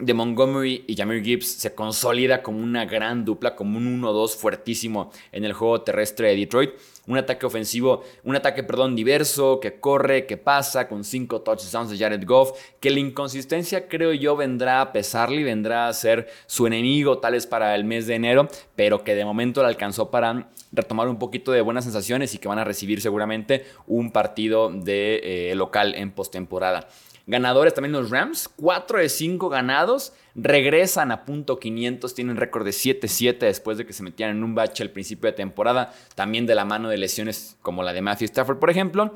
de 0.00 0.14
Montgomery 0.14 0.84
y 0.86 0.96
Jamir 0.96 1.22
Gibbs 1.22 1.46
se 1.46 1.74
consolida 1.74 2.42
como 2.42 2.58
una 2.58 2.84
gran 2.84 3.24
dupla, 3.24 3.54
como 3.54 3.78
un 3.78 4.02
1-2 4.02 4.36
fuertísimo 4.36 5.10
en 5.32 5.44
el 5.44 5.52
juego 5.52 5.82
terrestre 5.82 6.28
de 6.28 6.36
Detroit. 6.36 6.70
Un 7.06 7.18
ataque 7.18 7.44
ofensivo, 7.44 8.04
un 8.24 8.36
ataque, 8.36 8.62
perdón, 8.62 8.94
diverso, 8.94 9.58
que 9.58 9.80
corre, 9.80 10.26
que 10.26 10.36
pasa, 10.36 10.86
con 10.86 11.02
cinco 11.02 11.40
touchdowns 11.40 11.90
de 11.90 11.98
Jared 11.98 12.24
Goff, 12.24 12.52
que 12.78 12.90
la 12.90 13.00
inconsistencia 13.00 13.88
creo 13.88 14.12
yo 14.12 14.36
vendrá 14.36 14.80
a 14.80 14.92
pesarle 14.92 15.40
y 15.40 15.44
vendrá 15.44 15.88
a 15.88 15.92
ser 15.92 16.28
su 16.46 16.66
enemigo 16.66 17.18
tal 17.18 17.32
vez 17.32 17.46
para 17.46 17.74
el 17.74 17.84
mes 17.84 18.06
de 18.06 18.14
enero, 18.14 18.48
pero 18.76 19.02
que 19.02 19.14
de 19.14 19.24
momento 19.24 19.62
le 19.62 19.68
alcanzó 19.68 20.10
para 20.10 20.50
retomar 20.72 21.08
un 21.08 21.18
poquito 21.18 21.50
de 21.52 21.62
buenas 21.62 21.84
sensaciones 21.84 22.34
y 22.34 22.38
que 22.38 22.48
van 22.48 22.58
a 22.58 22.64
recibir 22.64 23.00
seguramente 23.00 23.64
un 23.86 24.12
partido 24.12 24.70
de 24.70 25.50
eh, 25.50 25.54
local 25.56 25.94
en 25.96 26.12
postemporada. 26.12 26.88
Ganadores 27.30 27.74
también 27.74 27.92
los 27.92 28.10
Rams, 28.10 28.48
4 28.56 28.98
de 28.98 29.08
5 29.08 29.48
ganados, 29.50 30.12
regresan 30.34 31.12
a 31.12 31.24
punto 31.24 31.60
500, 31.60 32.12
tienen 32.12 32.36
récord 32.36 32.64
de 32.64 32.72
7-7 32.72 33.38
después 33.38 33.78
de 33.78 33.86
que 33.86 33.92
se 33.92 34.02
metían 34.02 34.30
en 34.30 34.42
un 34.42 34.56
bache 34.56 34.82
al 34.82 34.90
principio 34.90 35.30
de 35.30 35.36
temporada, 35.36 35.94
también 36.16 36.44
de 36.46 36.56
la 36.56 36.64
mano 36.64 36.88
de 36.88 36.98
lesiones 36.98 37.56
como 37.62 37.84
la 37.84 37.92
de 37.92 38.02
Matthew 38.02 38.24
Stafford, 38.24 38.58
por 38.58 38.68
ejemplo. 38.68 39.14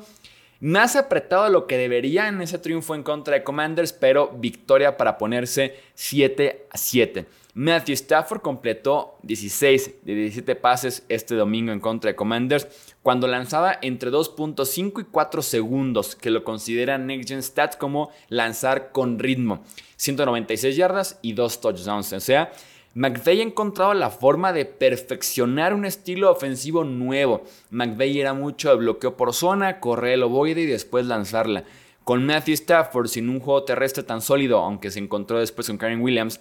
Más 0.61 0.95
apretado 0.95 1.49
lo 1.49 1.67
que 1.67 1.77
debería 1.77 2.29
en 2.29 2.41
ese 2.41 2.57
triunfo 2.57 2.95
en 2.95 3.03
contra 3.03 3.33
de 3.33 3.43
Commanders, 3.43 3.91
pero 3.91 4.31
victoria 4.37 4.95
para 4.95 5.17
ponerse 5.17 5.75
7 5.95 6.67
a 6.71 6.77
7. 6.77 7.25
Matthew 7.53 7.95
Stafford 7.95 8.41
completó 8.41 9.17
16 9.23 10.05
de 10.05 10.15
17 10.15 10.55
pases 10.55 11.03
este 11.09 11.35
domingo 11.35 11.73
en 11.73 11.81
contra 11.81 12.11
de 12.11 12.15
Commanders 12.15 12.94
cuando 13.05 13.27
lanzaba 13.27 13.77
entre 13.83 14.09
2.5 14.09 14.99
y 14.99 15.03
4 15.03 15.43
segundos, 15.43 16.15
que 16.15 16.31
lo 16.31 16.43
consideran 16.43 17.05
Next 17.05 17.29
Gen 17.29 17.43
Stats 17.43 17.77
como 17.77 18.09
lanzar 18.29 18.91
con 18.91 19.19
ritmo. 19.19 19.63
196 19.97 20.75
yardas 20.75 21.19
y 21.21 21.33
2 21.33 21.61
touchdowns. 21.61 22.13
O 22.13 22.19
sea, 22.19 22.51
McVeigh 22.95 23.41
ha 23.41 23.43
encontrado 23.43 23.93
la 23.93 24.09
forma 24.09 24.53
de 24.53 24.65
perfeccionar 24.65 25.75
un 25.75 25.85
estilo 25.85 26.31
ofensivo 26.31 26.83
nuevo. 26.83 27.43
McVeigh 27.69 28.21
era 28.21 28.33
mucho 28.33 28.71
de 28.71 28.77
bloqueo 28.77 29.15
por 29.15 29.35
zona, 29.35 29.79
correr 29.79 30.13
el 30.13 30.23
ovoide 30.23 30.61
y 30.61 30.65
después 30.65 31.05
lanzarla. 31.05 31.63
Con 32.03 32.25
Matthew 32.25 32.55
Stafford, 32.55 33.05
sin 33.05 33.29
un 33.29 33.39
juego 33.39 33.65
terrestre 33.65 34.01
tan 34.01 34.23
sólido, 34.23 34.57
aunque 34.57 34.89
se 34.89 34.97
encontró 34.97 35.39
después 35.39 35.67
con 35.67 35.77
Karen 35.77 36.01
Williams, 36.01 36.39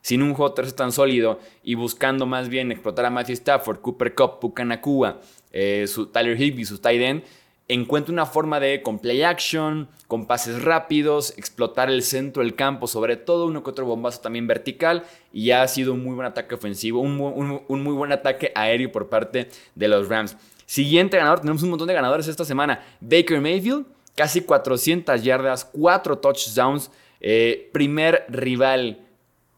sin 0.00 0.22
un 0.22 0.34
juego 0.34 0.52
terrestre 0.52 0.76
tan 0.76 0.92
sólido 0.92 1.40
y 1.64 1.74
buscando 1.74 2.24
más 2.24 2.48
bien 2.50 2.70
explotar 2.70 3.06
a 3.06 3.10
Matthew 3.10 3.32
Stafford, 3.32 3.80
Cooper 3.80 4.14
Cup, 4.14 4.38
Pucanacua, 4.38 5.18
eh, 5.54 5.86
su 5.86 6.06
Tyler 6.06 6.38
Higby, 6.38 6.64
su 6.64 6.78
tight 6.78 7.00
end, 7.00 7.22
encuentra 7.68 8.12
una 8.12 8.26
forma 8.26 8.58
de 8.58 8.82
con 8.82 8.98
play 8.98 9.22
action, 9.22 9.88
con 10.08 10.26
pases 10.26 10.62
rápidos, 10.62 11.32
explotar 11.38 11.88
el 11.88 12.02
centro 12.02 12.42
del 12.42 12.56
campo, 12.56 12.88
sobre 12.88 13.16
todo 13.16 13.46
uno 13.46 13.62
que 13.62 13.70
otro 13.70 13.86
bombazo 13.86 14.20
también 14.20 14.48
vertical, 14.48 15.04
y 15.32 15.52
ha 15.52 15.66
sido 15.68 15.94
un 15.94 16.02
muy 16.02 16.14
buen 16.14 16.26
ataque 16.26 16.56
ofensivo, 16.56 17.00
un, 17.00 17.62
un 17.66 17.82
muy 17.82 17.94
buen 17.94 18.10
ataque 18.10 18.50
aéreo 18.56 18.90
por 18.90 19.08
parte 19.08 19.48
de 19.76 19.88
los 19.88 20.08
Rams. 20.08 20.36
Siguiente 20.66 21.16
ganador, 21.16 21.40
tenemos 21.40 21.62
un 21.62 21.70
montón 21.70 21.88
de 21.88 21.94
ganadores 21.94 22.26
esta 22.26 22.44
semana. 22.44 22.84
Baker 23.00 23.40
Mayfield, 23.40 23.86
casi 24.16 24.40
400 24.40 25.22
yardas, 25.22 25.64
4 25.64 26.18
touchdowns, 26.18 26.90
eh, 27.20 27.70
primer 27.72 28.26
rival 28.28 29.03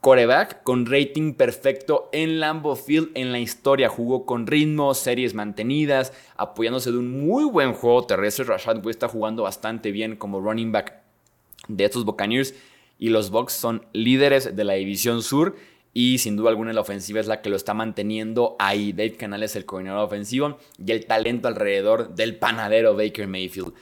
coreback 0.06 0.62
con 0.62 0.86
rating 0.86 1.34
perfecto 1.34 2.08
en 2.12 2.38
Lambeau 2.38 2.76
Field 2.76 3.08
en 3.14 3.32
la 3.32 3.40
historia. 3.40 3.88
Jugó 3.88 4.24
con 4.24 4.46
ritmo, 4.46 4.94
series 4.94 5.34
mantenidas, 5.34 6.12
apoyándose 6.36 6.92
de 6.92 6.98
un 6.98 7.26
muy 7.26 7.42
buen 7.42 7.72
juego 7.72 8.06
terrestre. 8.06 8.44
Rashad 8.44 8.76
Wood 8.76 8.90
está 8.90 9.08
jugando 9.08 9.42
bastante 9.42 9.90
bien 9.90 10.14
como 10.14 10.40
running 10.40 10.70
back 10.70 11.02
de 11.66 11.84
estos 11.86 12.04
Buccaneers 12.04 12.54
y 13.00 13.08
los 13.08 13.30
Bucks 13.30 13.54
son 13.54 13.84
líderes 13.92 14.54
de 14.54 14.62
la 14.62 14.74
división 14.74 15.24
sur 15.24 15.56
y 15.92 16.18
sin 16.18 16.36
duda 16.36 16.50
alguna 16.50 16.72
la 16.72 16.82
ofensiva 16.82 17.18
es 17.18 17.26
la 17.26 17.42
que 17.42 17.50
lo 17.50 17.56
está 17.56 17.74
manteniendo 17.74 18.54
ahí. 18.60 18.92
Dave 18.92 19.16
Canales, 19.16 19.56
el 19.56 19.64
coordinador 19.64 20.04
ofensivo 20.04 20.58
y 20.78 20.92
el 20.92 21.04
talento 21.06 21.48
alrededor 21.48 22.14
del 22.14 22.36
panadero 22.36 22.94
Baker 22.94 23.26
Mayfield. 23.26 23.72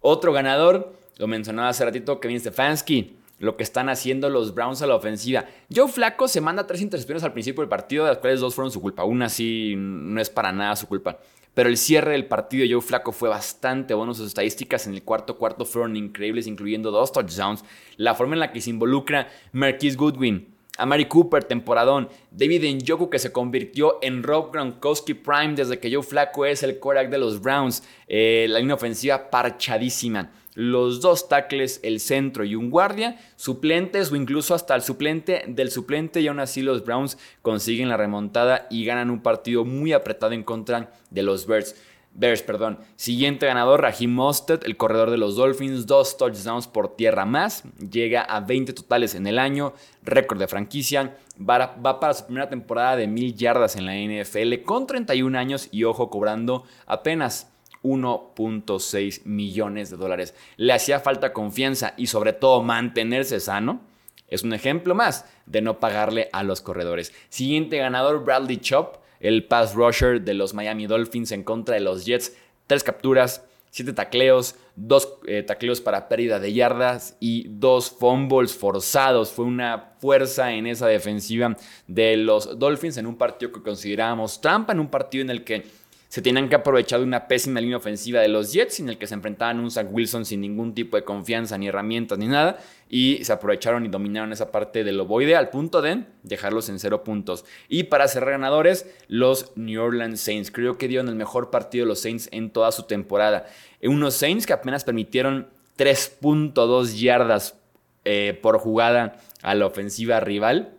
Otro 0.00 0.32
ganador, 0.32 0.96
lo 1.18 1.26
mencionaba 1.26 1.68
hace 1.68 1.84
ratito, 1.84 2.20
Kevin 2.20 2.40
Stefanski 2.40 3.18
lo 3.38 3.56
que 3.56 3.62
están 3.62 3.88
haciendo 3.88 4.30
los 4.30 4.54
Browns 4.54 4.82
a 4.82 4.86
la 4.86 4.94
ofensiva. 4.94 5.46
Joe 5.74 5.88
Flaco 5.88 6.28
se 6.28 6.40
manda 6.40 6.66
tres 6.66 6.80
intercepciones 6.80 7.24
al 7.24 7.32
principio 7.32 7.62
del 7.62 7.68
partido, 7.68 8.04
de 8.04 8.10
las 8.10 8.18
cuales 8.18 8.40
dos 8.40 8.54
fueron 8.54 8.70
su 8.70 8.80
culpa. 8.80 9.04
Una 9.04 9.28
sí 9.28 9.74
no 9.76 10.20
es 10.20 10.30
para 10.30 10.52
nada 10.52 10.76
su 10.76 10.86
culpa. 10.86 11.18
Pero 11.54 11.68
el 11.68 11.76
cierre 11.76 12.12
del 12.12 12.26
partido 12.26 12.66
de 12.66 12.72
Joe 12.72 12.82
Flaco 12.82 13.12
fue 13.12 13.28
bastante 13.28 13.94
bueno. 13.94 14.12
Sus 14.12 14.26
estadísticas 14.28 14.86
en 14.86 14.94
el 14.94 15.04
cuarto 15.04 15.36
cuarto 15.36 15.64
fueron 15.64 15.96
increíbles, 15.96 16.46
incluyendo 16.46 16.90
dos 16.90 17.12
touchdowns. 17.12 17.64
La 17.96 18.14
forma 18.14 18.34
en 18.34 18.40
la 18.40 18.52
que 18.52 18.60
se 18.60 18.70
involucra 18.70 19.28
Marquise 19.52 19.96
Goodwin, 19.96 20.48
Amari 20.78 21.04
Cooper, 21.04 21.44
temporadón. 21.44 22.08
David 22.32 22.64
Njoku, 22.82 23.08
que 23.08 23.20
se 23.20 23.30
convirtió 23.30 23.98
en 24.02 24.24
Rob 24.24 24.52
Gronkowski 24.52 25.14
Prime 25.14 25.54
desde 25.54 25.78
que 25.78 25.94
Joe 25.94 26.02
Flaco 26.02 26.44
es 26.44 26.64
el 26.64 26.80
quarterback 26.80 27.12
de 27.12 27.18
los 27.18 27.40
Browns. 27.40 27.84
Eh, 28.08 28.46
la 28.48 28.58
línea 28.58 28.74
ofensiva 28.74 29.30
parchadísima 29.30 30.32
los 30.54 31.00
dos 31.00 31.28
tackles, 31.28 31.80
el 31.82 32.00
centro 32.00 32.44
y 32.44 32.54
un 32.54 32.70
guardia, 32.70 33.18
suplentes 33.36 34.10
o 34.10 34.16
incluso 34.16 34.54
hasta 34.54 34.74
el 34.74 34.82
suplente 34.82 35.44
del 35.48 35.70
suplente 35.70 36.20
y 36.20 36.28
aún 36.28 36.40
así 36.40 36.62
los 36.62 36.84
Browns 36.84 37.18
consiguen 37.42 37.88
la 37.88 37.96
remontada 37.96 38.66
y 38.70 38.84
ganan 38.84 39.10
un 39.10 39.22
partido 39.22 39.64
muy 39.64 39.92
apretado 39.92 40.32
en 40.32 40.44
contra 40.44 40.92
de 41.10 41.22
los 41.22 41.46
Bears. 41.46 41.74
Bears, 42.16 42.42
perdón. 42.42 42.78
Siguiente 42.94 43.46
ganador, 43.46 43.82
Raheem 43.82 44.12
Mostert, 44.12 44.64
el 44.64 44.76
corredor 44.76 45.10
de 45.10 45.16
los 45.16 45.34
Dolphins, 45.34 45.86
dos 45.86 46.16
touchdowns 46.16 46.68
por 46.68 46.94
tierra 46.94 47.24
más, 47.24 47.64
llega 47.90 48.22
a 48.22 48.38
20 48.38 48.72
totales 48.72 49.16
en 49.16 49.26
el 49.26 49.36
año, 49.36 49.74
récord 50.04 50.38
de 50.38 50.46
franquicia, 50.46 51.16
va, 51.38 51.98
para 51.98 52.14
su 52.14 52.26
primera 52.26 52.48
temporada 52.48 52.94
de 52.94 53.08
mil 53.08 53.34
yardas 53.34 53.74
en 53.74 53.86
la 53.86 53.96
NFL 53.96 54.62
con 54.64 54.86
31 54.86 55.36
años 55.36 55.68
y 55.72 55.82
ojo 55.82 56.08
cobrando 56.08 56.62
apenas 56.86 57.52
1.6 57.84 59.24
millones 59.24 59.90
de 59.90 59.96
dólares. 59.96 60.34
Le 60.56 60.72
hacía 60.72 60.98
falta 60.98 61.32
confianza 61.32 61.94
y 61.96 62.08
sobre 62.08 62.32
todo 62.32 62.62
mantenerse 62.62 63.38
sano. 63.38 63.82
Es 64.26 64.42
un 64.42 64.52
ejemplo 64.54 64.96
más 64.96 65.26
de 65.46 65.62
no 65.62 65.78
pagarle 65.78 66.28
a 66.32 66.42
los 66.42 66.60
corredores. 66.60 67.12
Siguiente 67.28 67.76
ganador, 67.76 68.24
Bradley 68.24 68.56
Chop, 68.56 68.96
el 69.20 69.44
pass 69.44 69.74
rusher 69.74 70.22
de 70.22 70.34
los 70.34 70.54
Miami 70.54 70.86
Dolphins 70.86 71.30
en 71.30 71.44
contra 71.44 71.76
de 71.76 71.82
los 71.82 72.04
Jets. 72.04 72.36
Tres 72.66 72.82
capturas, 72.82 73.44
siete 73.70 73.92
tacleos, 73.92 74.56
dos 74.76 75.18
eh, 75.26 75.42
tacleos 75.42 75.80
para 75.80 76.08
pérdida 76.08 76.38
de 76.38 76.52
yardas 76.52 77.16
y 77.20 77.46
dos 77.48 77.90
fumbles 77.90 78.54
forzados. 78.54 79.32
Fue 79.32 79.44
una 79.44 79.94
fuerza 79.98 80.52
en 80.52 80.66
esa 80.66 80.86
defensiva 80.86 81.56
de 81.86 82.16
los 82.16 82.58
Dolphins 82.58 82.96
en 82.96 83.06
un 83.06 83.16
partido 83.16 83.52
que 83.52 83.62
considerábamos 83.62 84.40
trampa, 84.40 84.72
en 84.72 84.80
un 84.80 84.88
partido 84.88 85.22
en 85.22 85.30
el 85.30 85.44
que 85.44 85.66
se 86.14 86.22
tenían 86.22 86.48
que 86.48 86.54
aprovechar 86.54 87.00
de 87.00 87.06
una 87.06 87.26
pésima 87.26 87.60
línea 87.60 87.76
ofensiva 87.76 88.20
de 88.20 88.28
los 88.28 88.52
Jets 88.52 88.78
en 88.78 88.88
el 88.88 88.98
que 88.98 89.08
se 89.08 89.14
enfrentaban 89.14 89.58
un 89.58 89.68
Zach 89.72 89.88
Wilson 89.90 90.24
sin 90.24 90.42
ningún 90.42 90.72
tipo 90.72 90.96
de 90.96 91.02
confianza 91.02 91.58
ni 91.58 91.66
herramientas 91.66 92.18
ni 92.18 92.28
nada 92.28 92.58
y 92.88 93.24
se 93.24 93.32
aprovecharon 93.32 93.84
y 93.84 93.88
dominaron 93.88 94.32
esa 94.32 94.52
parte 94.52 94.84
del 94.84 95.00
ovoide 95.00 95.34
al 95.34 95.50
punto 95.50 95.82
de 95.82 96.04
dejarlos 96.22 96.68
en 96.68 96.78
cero 96.78 97.02
puntos. 97.02 97.44
Y 97.68 97.82
para 97.82 98.06
ser 98.06 98.26
ganadores, 98.26 98.88
los 99.08 99.50
New 99.56 99.82
Orleans 99.82 100.20
Saints. 100.20 100.52
Creo 100.52 100.78
que 100.78 100.86
dieron 100.86 101.08
el 101.08 101.16
mejor 101.16 101.50
partido 101.50 101.84
de 101.84 101.88
los 101.88 102.02
Saints 102.02 102.28
en 102.30 102.50
toda 102.50 102.70
su 102.70 102.84
temporada. 102.84 103.46
Unos 103.82 104.14
Saints 104.14 104.46
que 104.46 104.52
apenas 104.52 104.84
permitieron 104.84 105.48
3.2 105.76 106.94
yardas 106.94 107.58
eh, 108.04 108.38
por 108.40 108.58
jugada 108.58 109.16
a 109.42 109.56
la 109.56 109.66
ofensiva 109.66 110.20
rival. 110.20 110.76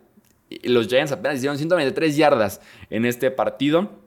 Los 0.62 0.88
Giants 0.88 1.12
apenas 1.12 1.36
hicieron 1.36 1.58
123 1.58 2.16
yardas 2.16 2.62
en 2.88 3.04
este 3.04 3.30
partido. 3.30 4.05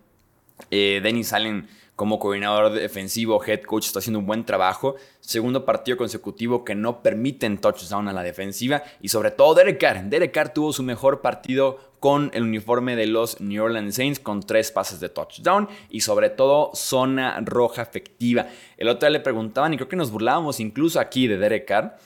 Eh, 0.71 0.99
Dennis 1.03 1.33
Allen 1.33 1.67
como 1.99 2.17
coordinador 2.17 2.71
defensivo, 2.71 3.43
head 3.43 3.63
coach, 3.63 3.87
está 3.87 3.99
haciendo 3.99 4.19
un 4.19 4.25
buen 4.25 4.45
trabajo. 4.45 4.95
Segundo 5.19 5.65
partido 5.65 5.97
consecutivo 5.97 6.63
que 6.63 6.73
no 6.73 7.03
permiten 7.03 7.57
touchdown 7.57 8.07
a 8.07 8.13
la 8.13 8.23
defensiva. 8.23 8.83
Y 9.01 9.09
sobre 9.09 9.31
todo 9.31 9.53
Derek 9.53 9.81
Carr. 9.81 10.05
Derek 10.05 10.31
Carr 10.31 10.53
tuvo 10.53 10.71
su 10.71 10.81
mejor 10.81 11.19
partido 11.19 11.77
con 11.99 12.31
el 12.33 12.43
uniforme 12.43 12.95
de 12.95 13.05
los 13.05 13.41
New 13.41 13.61
Orleans 13.61 13.95
Saints 13.95 14.19
con 14.21 14.41
tres 14.41 14.71
pases 14.71 15.01
de 15.01 15.09
touchdown 15.09 15.67
y 15.89 15.99
sobre 15.99 16.29
todo 16.29 16.71
zona 16.73 17.37
roja 17.43 17.81
efectiva. 17.81 18.47
El 18.77 18.87
otro 18.87 19.09
día 19.09 19.17
le 19.17 19.23
preguntaban 19.23 19.73
y 19.73 19.75
creo 19.75 19.89
que 19.89 19.97
nos 19.97 20.11
burlábamos 20.11 20.61
incluso 20.61 21.01
aquí 21.01 21.27
de 21.27 21.37
Derek 21.37 21.65
Carr 21.65 21.97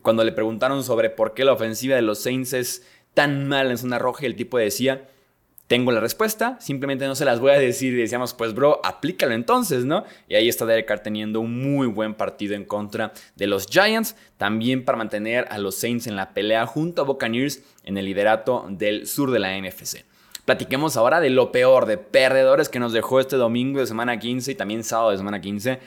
cuando 0.00 0.24
le 0.24 0.32
preguntaron 0.32 0.82
sobre 0.82 1.10
por 1.10 1.34
qué 1.34 1.44
la 1.44 1.52
ofensiva 1.52 1.96
de 1.96 2.00
los 2.00 2.20
Saints 2.20 2.54
es 2.54 2.86
tan 3.12 3.46
mal 3.46 3.70
en 3.70 3.76
zona 3.76 3.98
roja 3.98 4.22
y 4.22 4.26
el 4.26 4.36
tipo 4.36 4.56
decía 4.56 5.06
tengo 5.72 5.90
la 5.90 6.00
respuesta, 6.00 6.58
simplemente 6.60 7.06
no 7.06 7.14
se 7.14 7.24
las 7.24 7.40
voy 7.40 7.52
a 7.52 7.58
decir 7.58 7.94
y 7.94 7.96
decíamos, 7.96 8.34
pues 8.34 8.52
bro, 8.52 8.82
aplícalo 8.84 9.32
entonces, 9.32 9.86
¿no? 9.86 10.04
Y 10.28 10.34
ahí 10.34 10.46
está 10.46 10.66
Derek 10.66 10.84
Carr 10.84 11.00
teniendo 11.00 11.40
un 11.40 11.62
muy 11.62 11.86
buen 11.86 12.12
partido 12.12 12.54
en 12.54 12.66
contra 12.66 13.14
de 13.36 13.46
los 13.46 13.66
Giants, 13.68 14.14
también 14.36 14.84
para 14.84 14.98
mantener 14.98 15.46
a 15.48 15.56
los 15.56 15.76
Saints 15.76 16.06
en 16.06 16.14
la 16.14 16.34
pelea 16.34 16.66
junto 16.66 17.00
a 17.00 17.04
Buccaneers 17.06 17.62
en 17.84 17.96
el 17.96 18.04
liderato 18.04 18.66
del 18.68 19.06
sur 19.06 19.30
de 19.30 19.38
la 19.38 19.58
NFC. 19.58 20.04
Platiquemos 20.44 20.98
ahora 20.98 21.20
de 21.20 21.30
lo 21.30 21.52
peor, 21.52 21.86
de 21.86 21.96
perdedores 21.96 22.68
que 22.68 22.78
nos 22.78 22.92
dejó 22.92 23.18
este 23.18 23.36
domingo 23.36 23.80
de 23.80 23.86
semana 23.86 24.18
15 24.18 24.52
y 24.52 24.54
también 24.54 24.84
sábado 24.84 25.12
de 25.12 25.16
semana 25.16 25.40
15. 25.40 25.80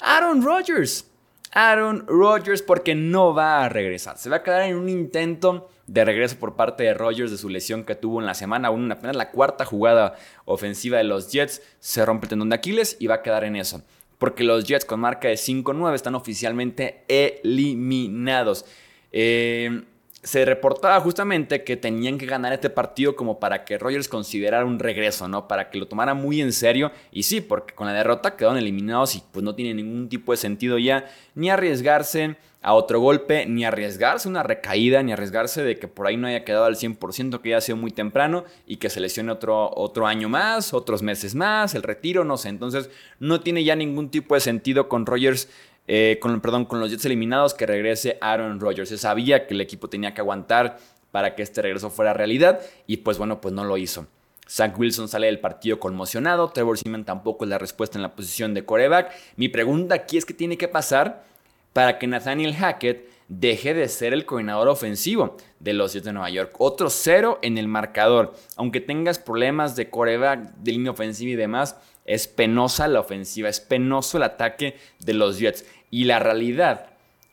Aaron 0.00 0.42
Rodgers. 0.42 1.09
Aaron 1.52 2.04
Rodgers 2.06 2.62
porque 2.62 2.94
no 2.94 3.34
va 3.34 3.64
a 3.64 3.68
regresar. 3.68 4.18
Se 4.18 4.30
va 4.30 4.36
a 4.36 4.42
quedar 4.42 4.62
en 4.62 4.76
un 4.76 4.88
intento 4.88 5.68
de 5.86 6.04
regreso 6.04 6.36
por 6.38 6.54
parte 6.54 6.84
de 6.84 6.94
Rodgers 6.94 7.30
de 7.30 7.38
su 7.38 7.48
lesión 7.48 7.84
que 7.84 7.96
tuvo 7.96 8.20
en 8.20 8.26
la 8.26 8.34
semana 8.34 8.70
1, 8.70 8.94
apenas 8.94 9.16
la 9.16 9.30
cuarta 9.30 9.64
jugada 9.64 10.14
ofensiva 10.44 10.98
de 10.98 11.04
los 11.04 11.32
Jets. 11.32 11.62
Se 11.80 12.04
rompe 12.06 12.26
el 12.26 12.30
tendón 12.30 12.50
de 12.50 12.56
Aquiles 12.56 12.96
y 13.00 13.08
va 13.08 13.16
a 13.16 13.22
quedar 13.22 13.44
en 13.44 13.56
eso. 13.56 13.82
Porque 14.18 14.44
los 14.44 14.64
Jets 14.64 14.84
con 14.84 15.00
marca 15.00 15.28
de 15.28 15.34
5-9 15.34 15.94
están 15.94 16.14
oficialmente 16.14 17.04
eliminados. 17.08 18.64
Eh, 19.12 19.82
se 20.22 20.44
reportaba 20.44 21.00
justamente 21.00 21.64
que 21.64 21.76
tenían 21.76 22.18
que 22.18 22.26
ganar 22.26 22.52
este 22.52 22.68
partido 22.68 23.16
como 23.16 23.40
para 23.40 23.64
que 23.64 23.78
Rogers 23.78 24.08
considerara 24.08 24.66
un 24.66 24.78
regreso, 24.78 25.28
¿no? 25.28 25.48
Para 25.48 25.70
que 25.70 25.78
lo 25.78 25.88
tomara 25.88 26.12
muy 26.12 26.42
en 26.42 26.52
serio. 26.52 26.92
Y 27.10 27.22
sí, 27.22 27.40
porque 27.40 27.74
con 27.74 27.86
la 27.86 27.94
derrota 27.94 28.36
quedaron 28.36 28.58
eliminados 28.58 29.16
y 29.16 29.22
pues 29.32 29.42
no 29.42 29.54
tiene 29.54 29.74
ningún 29.74 30.08
tipo 30.08 30.32
de 30.32 30.36
sentido 30.36 30.78
ya 30.78 31.10
ni 31.34 31.48
arriesgarse 31.48 32.36
a 32.62 32.74
otro 32.74 33.00
golpe, 33.00 33.46
ni 33.46 33.64
arriesgarse 33.64 34.28
una 34.28 34.42
recaída, 34.42 35.02
ni 35.02 35.12
arriesgarse 35.12 35.62
de 35.62 35.78
que 35.78 35.88
por 35.88 36.06
ahí 36.06 36.18
no 36.18 36.26
haya 36.26 36.44
quedado 36.44 36.66
al 36.66 36.76
100%, 36.76 37.40
que 37.40 37.48
ya 37.50 37.56
ha 37.56 37.62
sido 37.62 37.76
muy 37.76 37.90
temprano 37.90 38.44
y 38.66 38.76
que 38.76 38.90
se 38.90 39.00
lesione 39.00 39.32
otro, 39.32 39.70
otro 39.74 40.06
año 40.06 40.28
más, 40.28 40.74
otros 40.74 41.02
meses 41.02 41.34
más, 41.34 41.74
el 41.74 41.82
retiro, 41.82 42.24
no 42.24 42.36
sé. 42.36 42.50
Entonces 42.50 42.90
no 43.18 43.40
tiene 43.40 43.64
ya 43.64 43.76
ningún 43.76 44.10
tipo 44.10 44.34
de 44.34 44.40
sentido 44.40 44.88
con 44.88 45.06
Rogers 45.06 45.48
eh, 45.92 46.20
con, 46.20 46.40
perdón, 46.40 46.66
con 46.66 46.78
los 46.78 46.88
Jets 46.88 47.04
eliminados, 47.04 47.52
que 47.52 47.66
regrese 47.66 48.16
Aaron 48.20 48.60
Rodgers. 48.60 48.88
Se 48.88 48.96
sabía 48.96 49.48
que 49.48 49.54
el 49.54 49.60
equipo 49.60 49.90
tenía 49.90 50.14
que 50.14 50.20
aguantar 50.20 50.78
para 51.10 51.34
que 51.34 51.42
este 51.42 51.62
regreso 51.62 51.90
fuera 51.90 52.14
realidad 52.14 52.60
y 52.86 52.98
pues 52.98 53.18
bueno, 53.18 53.40
pues 53.40 53.52
no 53.52 53.64
lo 53.64 53.76
hizo. 53.76 54.06
Zach 54.48 54.78
Wilson 54.78 55.08
sale 55.08 55.26
del 55.26 55.40
partido 55.40 55.80
conmocionado, 55.80 56.48
Trevor 56.50 56.78
Seaman 56.78 57.04
tampoco 57.04 57.44
es 57.44 57.50
la 57.50 57.58
respuesta 57.58 57.98
en 57.98 58.02
la 58.02 58.14
posición 58.14 58.54
de 58.54 58.64
coreback. 58.64 59.10
Mi 59.34 59.48
pregunta 59.48 59.96
aquí 59.96 60.16
es 60.16 60.24
qué 60.24 60.32
tiene 60.32 60.56
que 60.56 60.68
pasar 60.68 61.24
para 61.72 61.98
que 61.98 62.06
Nathaniel 62.06 62.54
Hackett 62.54 63.08
deje 63.26 63.74
de 63.74 63.88
ser 63.88 64.12
el 64.12 64.26
coordinador 64.26 64.68
ofensivo 64.68 65.38
de 65.58 65.72
los 65.72 65.92
Jets 65.92 66.04
de 66.04 66.12
Nueva 66.12 66.30
York. 66.30 66.54
Otro 66.58 66.88
cero 66.88 67.40
en 67.42 67.58
el 67.58 67.66
marcador. 67.66 68.36
Aunque 68.54 68.80
tengas 68.80 69.18
problemas 69.18 69.74
de 69.74 69.90
coreback, 69.90 70.54
de 70.54 70.70
línea 70.70 70.92
ofensiva 70.92 71.32
y 71.32 71.36
demás, 71.36 71.76
es 72.04 72.26
penosa 72.26 72.88
la 72.88 72.98
ofensiva, 73.00 73.48
es 73.48 73.60
penoso 73.60 74.16
el 74.16 74.24
ataque 74.24 74.76
de 74.98 75.14
los 75.14 75.38
Jets. 75.38 75.64
Y 75.90 76.04
la 76.04 76.18
realidad 76.18 76.86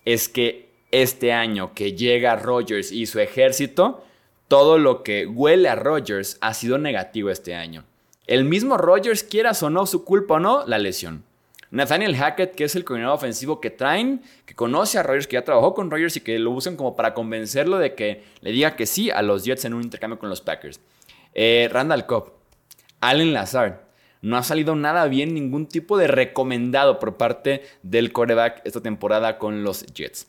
es 0.05 0.29
que 0.29 0.69
este 0.91 1.33
año 1.33 1.73
que 1.73 1.93
llega 1.93 2.35
Rodgers 2.35 2.91
y 2.91 3.05
su 3.05 3.19
ejército, 3.19 4.03
todo 4.47 4.77
lo 4.77 5.03
que 5.03 5.27
huele 5.27 5.69
a 5.69 5.75
Rodgers 5.75 6.37
ha 6.41 6.53
sido 6.53 6.77
negativo 6.77 7.29
este 7.29 7.55
año. 7.55 7.83
El 8.25 8.43
mismo 8.45 8.77
Rodgers, 8.77 9.23
quieras 9.23 9.61
o 9.63 9.69
no, 9.69 9.85
su 9.85 10.03
culpa 10.03 10.35
o 10.35 10.39
no, 10.39 10.65
la 10.65 10.77
lesión. 10.77 11.23
Nathaniel 11.69 12.15
Hackett, 12.15 12.55
que 12.55 12.63
es 12.63 12.75
el 12.75 12.85
coordinador 12.85 13.15
ofensivo 13.15 13.59
que 13.59 13.69
traen, 13.69 14.21
que 14.45 14.55
conoce 14.55 14.97
a 14.97 15.03
Rodgers, 15.03 15.27
que 15.27 15.33
ya 15.33 15.43
trabajó 15.43 15.73
con 15.73 15.91
Rodgers 15.91 16.15
y 16.15 16.21
que 16.21 16.39
lo 16.39 16.51
usan 16.51 16.77
como 16.77 16.95
para 16.95 17.13
convencerlo 17.13 17.77
de 17.77 17.93
que 17.93 18.23
le 18.41 18.51
diga 18.51 18.75
que 18.75 18.85
sí 18.85 19.11
a 19.11 19.21
los 19.21 19.43
Jets 19.43 19.65
en 19.65 19.73
un 19.73 19.83
intercambio 19.83 20.17
con 20.17 20.29
los 20.29 20.41
Packers. 20.41 20.79
Eh, 21.33 21.69
Randall 21.71 22.05
Cobb, 22.05 22.31
Allen 23.01 23.33
Lazard, 23.33 23.81
no 24.21 24.37
ha 24.37 24.43
salido 24.43 24.75
nada 24.75 25.07
bien 25.07 25.33
ningún 25.33 25.67
tipo 25.67 25.97
de 25.97 26.07
recomendado 26.07 26.99
por 26.99 27.17
parte 27.17 27.63
del 27.83 28.11
coreback 28.11 28.61
esta 28.65 28.81
temporada 28.81 29.37
con 29.37 29.63
los 29.63 29.85
Jets. 29.85 30.27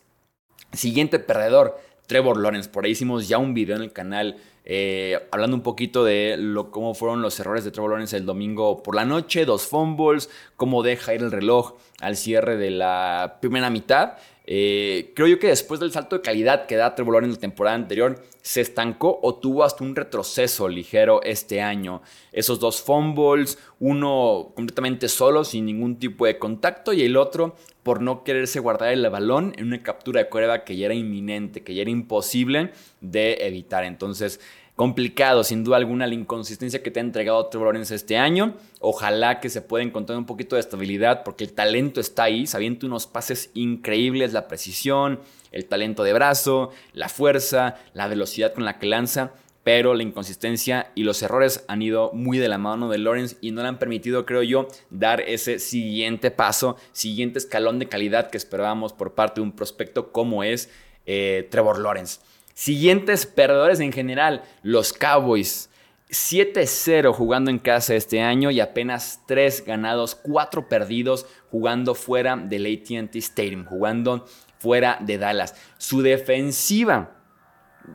Siguiente 0.73 1.19
perdedor, 1.19 1.79
Trevor 2.07 2.37
Lawrence. 2.37 2.69
Por 2.69 2.85
ahí 2.85 2.91
hicimos 2.91 3.27
ya 3.27 3.37
un 3.37 3.53
video 3.53 3.75
en 3.75 3.83
el 3.83 3.93
canal 3.93 4.37
eh, 4.71 5.27
hablando 5.31 5.55
un 5.55 5.63
poquito 5.63 6.03
de 6.03 6.35
lo, 6.37 6.69
cómo 6.69 6.93
fueron 6.93 7.23
los 7.23 7.39
errores 7.39 7.63
de 7.63 7.71
Trevor 7.71 7.89
Lawrence 7.89 8.15
el 8.15 8.27
domingo 8.27 8.83
por 8.83 8.93
la 8.93 9.03
noche, 9.03 9.43
dos 9.43 9.65
fumbles, 9.65 10.29
cómo 10.57 10.83
deja 10.83 11.15
ir 11.15 11.23
el 11.23 11.31
reloj 11.31 11.73
al 12.01 12.15
cierre 12.15 12.55
de 12.55 12.69
la 12.69 13.39
primera 13.41 13.71
mitad. 13.71 14.17
Eh, 14.45 15.11
creo 15.15 15.27
yo 15.27 15.39
que 15.39 15.47
después 15.47 15.79
del 15.79 15.91
salto 15.91 16.17
de 16.17 16.21
calidad 16.21 16.67
que 16.67 16.75
da 16.75 16.93
Trevor 16.93 17.15
Lawrence 17.15 17.33
en 17.33 17.37
la 17.37 17.41
temporada 17.41 17.75
anterior, 17.77 18.23
se 18.43 18.61
estancó 18.61 19.19
o 19.23 19.33
tuvo 19.33 19.63
hasta 19.63 19.83
un 19.83 19.95
retroceso 19.95 20.69
ligero 20.69 21.23
este 21.23 21.61
año. 21.61 22.03
Esos 22.31 22.59
dos 22.59 22.79
fumbles, 22.79 23.57
uno 23.79 24.51
completamente 24.55 25.07
solo, 25.07 25.45
sin 25.45 25.65
ningún 25.65 25.97
tipo 25.97 26.27
de 26.27 26.37
contacto, 26.37 26.93
y 26.93 27.01
el 27.01 27.17
otro 27.17 27.55
por 27.89 28.03
no 28.03 28.23
quererse 28.23 28.59
guardar 28.59 28.93
el 28.93 29.09
balón 29.09 29.55
en 29.57 29.65
una 29.65 29.81
captura 29.81 30.21
de 30.21 30.29
cuerda 30.29 30.63
que 30.63 30.77
ya 30.77 30.85
era 30.85 30.93
inminente, 30.93 31.63
que 31.63 31.73
ya 31.73 31.81
era 31.81 31.89
imposible 31.89 32.71
de 33.01 33.47
evitar. 33.47 33.83
Entonces, 33.83 34.39
complicado, 34.75 35.43
sin 35.43 35.63
duda 35.63 35.77
alguna, 35.77 36.05
la 36.05 36.13
inconsistencia 36.13 36.83
que 36.83 36.91
te 36.91 36.99
ha 36.99 37.01
entregado 37.01 37.47
Trevor 37.47 37.69
Lawrence 37.69 37.95
este 37.95 38.15
año. 38.15 38.53
Ojalá 38.79 39.39
que 39.39 39.49
se 39.49 39.63
pueda 39.63 39.83
encontrar 39.83 40.19
un 40.19 40.27
poquito 40.27 40.55
de 40.55 40.59
estabilidad, 40.59 41.23
porque 41.23 41.43
el 41.43 41.53
talento 41.53 41.99
está 41.99 42.25
ahí, 42.25 42.45
sabiendo 42.45 42.85
unos 42.85 43.07
pases 43.07 43.49
increíbles, 43.55 44.33
la 44.33 44.47
precisión, 44.47 45.19
el 45.51 45.65
talento 45.65 46.03
de 46.03 46.13
brazo, 46.13 46.69
la 46.93 47.09
fuerza, 47.09 47.77
la 47.95 48.07
velocidad 48.07 48.53
con 48.53 48.65
la 48.65 48.77
que 48.77 48.85
lanza. 48.85 49.31
Pero 49.71 49.93
la 49.93 50.01
inconsistencia 50.01 50.91
y 50.95 51.03
los 51.03 51.21
errores 51.21 51.63
han 51.67 51.83
ido 51.83 52.09
muy 52.11 52.39
de 52.39 52.47
la 52.47 52.57
mano 52.57 52.89
de 52.89 52.97
Lawrence 52.97 53.37
y 53.39 53.51
no 53.51 53.61
le 53.61 53.67
han 53.67 53.77
permitido, 53.77 54.25
creo 54.25 54.41
yo, 54.41 54.67
dar 54.89 55.21
ese 55.21 55.59
siguiente 55.59 56.31
paso, 56.31 56.75
siguiente 56.91 57.37
escalón 57.37 57.77
de 57.77 57.87
calidad 57.87 58.31
que 58.31 58.37
esperábamos 58.39 58.93
por 58.93 59.13
parte 59.13 59.41
de 59.41 59.45
un 59.45 59.51
prospecto 59.51 60.11
como 60.11 60.43
es 60.43 60.71
eh, 61.05 61.47
Trevor 61.51 61.77
Lawrence. 61.77 62.19
Siguientes 62.55 63.27
perdedores 63.27 63.79
en 63.79 63.93
general, 63.93 64.41
los 64.63 64.91
Cowboys. 64.91 65.69
7-0 66.09 67.13
jugando 67.13 67.51
en 67.51 67.59
casa 67.59 67.93
este 67.93 68.21
año 68.21 68.49
y 68.49 68.61
apenas 68.61 69.21
3 69.27 69.65
ganados, 69.65 70.15
4 70.15 70.67
perdidos 70.67 71.27
jugando 71.51 71.93
fuera 71.93 72.35
del 72.37 72.65
ATT 72.65 73.17
Stadium, 73.17 73.65
jugando 73.65 74.25
fuera 74.57 74.97
de 74.99 75.19
Dallas. 75.19 75.53
Su 75.77 76.01
defensiva, 76.01 77.18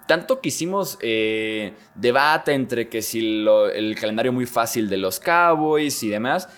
tanto 0.06 0.40
que 0.40 0.48
hicimos 0.48 0.98
eh, 1.00 1.74
debate 1.94 2.52
entre 2.52 2.88
que 2.88 3.02
si 3.02 3.46
el 3.46 3.96
calendario 3.98 4.32
muy 4.32 4.46
fácil 4.46 4.88
de 4.88 4.96
los 4.96 5.20
Cowboys 5.20 6.02
y 6.02 6.08
demás, 6.08 6.48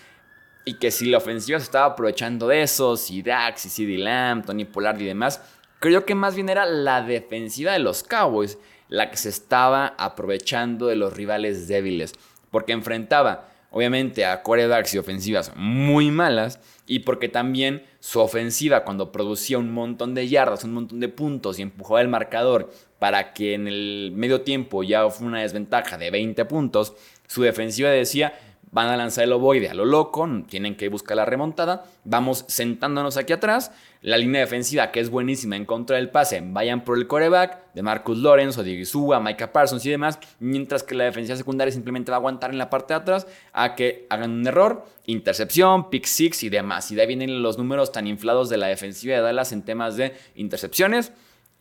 y 0.65 0.75
que 0.75 0.91
si 0.91 1.07
la 1.07 1.19
ofensiva 1.19 1.59
se 1.59 1.65
estaba 1.65 1.87
aprovechando 1.87 2.49
de 2.49 2.63
eso, 2.63 2.97
si 2.97 3.23
Dax 3.23 3.67
y 3.67 3.69
CD 3.69 3.99
Lamb, 3.99 4.45
Tony 4.45 4.65
Pollard 4.65 5.01
y 5.01 5.05
demás, 5.05 5.41
Creo 5.79 6.07
que 6.07 6.15
más 6.15 6.35
bien 6.35 6.49
era 6.49 6.65
la 6.65 7.03
defensiva 7.03 7.73
de 7.73 7.79
los 7.79 8.03
Cowboys 8.03 8.59
la 8.89 9.11
que 9.11 9.17
se 9.17 9.29
estaba 9.29 9.95
aprovechando 9.99 10.87
de 10.87 10.97
los 10.97 11.13
rivales 11.13 11.69
débiles. 11.69 12.15
Porque 12.51 12.73
enfrentaba, 12.73 13.49
obviamente, 13.71 14.25
a 14.25 14.43
corebacks 14.43 14.95
y 14.95 14.99
ofensivas 14.99 15.53
muy 15.55 16.11
malas. 16.11 16.61
Y 16.87 17.01
porque 17.01 17.29
también 17.29 17.85
su 18.01 18.21
ofensiva, 18.21 18.85
cuando 18.85 19.13
producía 19.13 19.59
un 19.59 19.73
montón 19.73 20.15
de 20.15 20.29
yardas, 20.29 20.65
un 20.65 20.73
montón 20.73 21.01
de 21.01 21.09
puntos 21.09 21.59
y 21.59 21.63
empujaba 21.63 22.01
el 22.01 22.09
marcador 22.09 22.73
para 22.99 23.33
que 23.33 23.55
en 23.55 23.69
el 23.69 24.13
medio 24.15 24.43
tiempo 24.43 24.83
ya 24.83 25.09
fue 25.11 25.27
una 25.27 25.43
desventaja 25.43 25.99
de 25.99 26.11
20 26.11 26.45
puntos, 26.47 26.95
su 27.27 27.43
defensiva 27.43 27.91
decía, 27.91 28.35
van 28.71 28.89
a 28.89 28.97
lanzar 28.97 29.25
el 29.25 29.33
ovoide 29.33 29.69
a 29.69 29.75
lo 29.75 29.85
loco, 29.85 30.29
tienen 30.49 30.77
que 30.77 30.89
buscar 30.89 31.17
la 31.17 31.25
remontada, 31.25 31.85
vamos 32.05 32.45
sentándonos 32.49 33.17
aquí 33.17 33.33
atrás, 33.33 33.73
la 34.03 34.19
línea 34.19 34.41
defensiva 34.41 34.91
que 34.91 35.01
es 35.01 35.09
buenísima 35.09 35.57
en 35.57 35.65
contra 35.65 35.97
del 35.97 36.11
pase, 36.11 36.43
vayan 36.45 36.85
por 36.85 36.99
el 36.99 37.07
coreback 37.07 37.73
de 37.75 37.83
Marcus 37.83 38.19
Lawrence 38.19 38.61
o 38.61 38.63
de 38.63 38.77
Gisua, 38.77 39.19
Micah 39.19 39.53
Parsons 39.53 39.85
y 39.87 39.91
demás, 39.91 40.19
mientras 40.41 40.83
que 40.83 40.95
la 40.95 41.05
defensiva 41.05 41.37
secundaria 41.37 41.73
simplemente 41.73 42.11
va 42.11 42.17
a 42.17 42.21
aguantar 42.21 42.51
en 42.51 42.59
la 42.59 42.69
parte 42.69 42.95
de 42.95 43.01
atrás 43.01 43.27
a 43.53 43.75
que 43.75 44.07
hagan 44.11 44.31
un 44.31 44.47
error, 44.47 44.85
intercepción, 45.07 45.89
pick 45.89 46.05
six 46.05 46.43
y 46.43 46.49
demás. 46.49 46.91
Y 46.91 46.95
de 46.95 47.03
ahí 47.03 47.09
vienen 47.09 47.43
los 47.43 47.59
números 47.59 47.93
tan 47.93 48.07
inflados 48.07 48.49
de 48.49 48.59
la 48.59 48.67
defensiva 48.67 49.17
de 49.17 49.23
Dallas 49.23 49.53
en 49.53 49.63
temas 49.63 49.97
de 49.97 50.15
intercepciones 50.35 51.13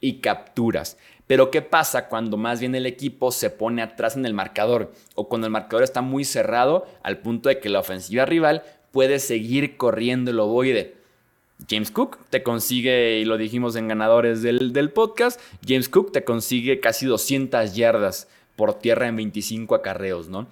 y 0.01 0.19
capturas. 0.19 0.97
Pero 1.27 1.49
¿qué 1.49 1.61
pasa 1.61 2.07
cuando 2.07 2.37
más 2.37 2.59
bien 2.59 2.75
el 2.75 2.85
equipo 2.85 3.31
se 3.31 3.49
pone 3.49 3.81
atrás 3.81 4.15
en 4.15 4.25
el 4.25 4.33
marcador 4.33 4.91
o 5.15 5.27
cuando 5.27 5.47
el 5.47 5.51
marcador 5.51 5.83
está 5.83 6.01
muy 6.01 6.23
cerrado 6.23 6.85
al 7.03 7.19
punto 7.19 7.49
de 7.49 7.59
que 7.59 7.69
la 7.69 7.79
ofensiva 7.79 8.25
rival 8.25 8.63
puede 8.91 9.19
seguir 9.19 9.77
corriendo 9.77 10.31
el 10.31 10.39
ovoide? 10.39 10.95
James 11.69 11.89
Cook 11.89 12.17
te 12.29 12.43
consigue, 12.43 13.19
y 13.19 13.25
lo 13.25 13.37
dijimos 13.37 13.75
en 13.75 13.87
ganadores 13.87 14.41
del, 14.41 14.73
del, 14.73 14.91
podcast, 14.91 15.39
James 15.65 15.89
Cook 15.89 16.11
te 16.11 16.23
consigue 16.23 16.79
casi 16.79 17.05
200 17.05 17.73
yardas 17.73 18.27
por 18.55 18.73
tierra 18.75 19.07
en 19.07 19.15
25 19.15 19.73
acarreos, 19.73 20.27
¿no? 20.27 20.47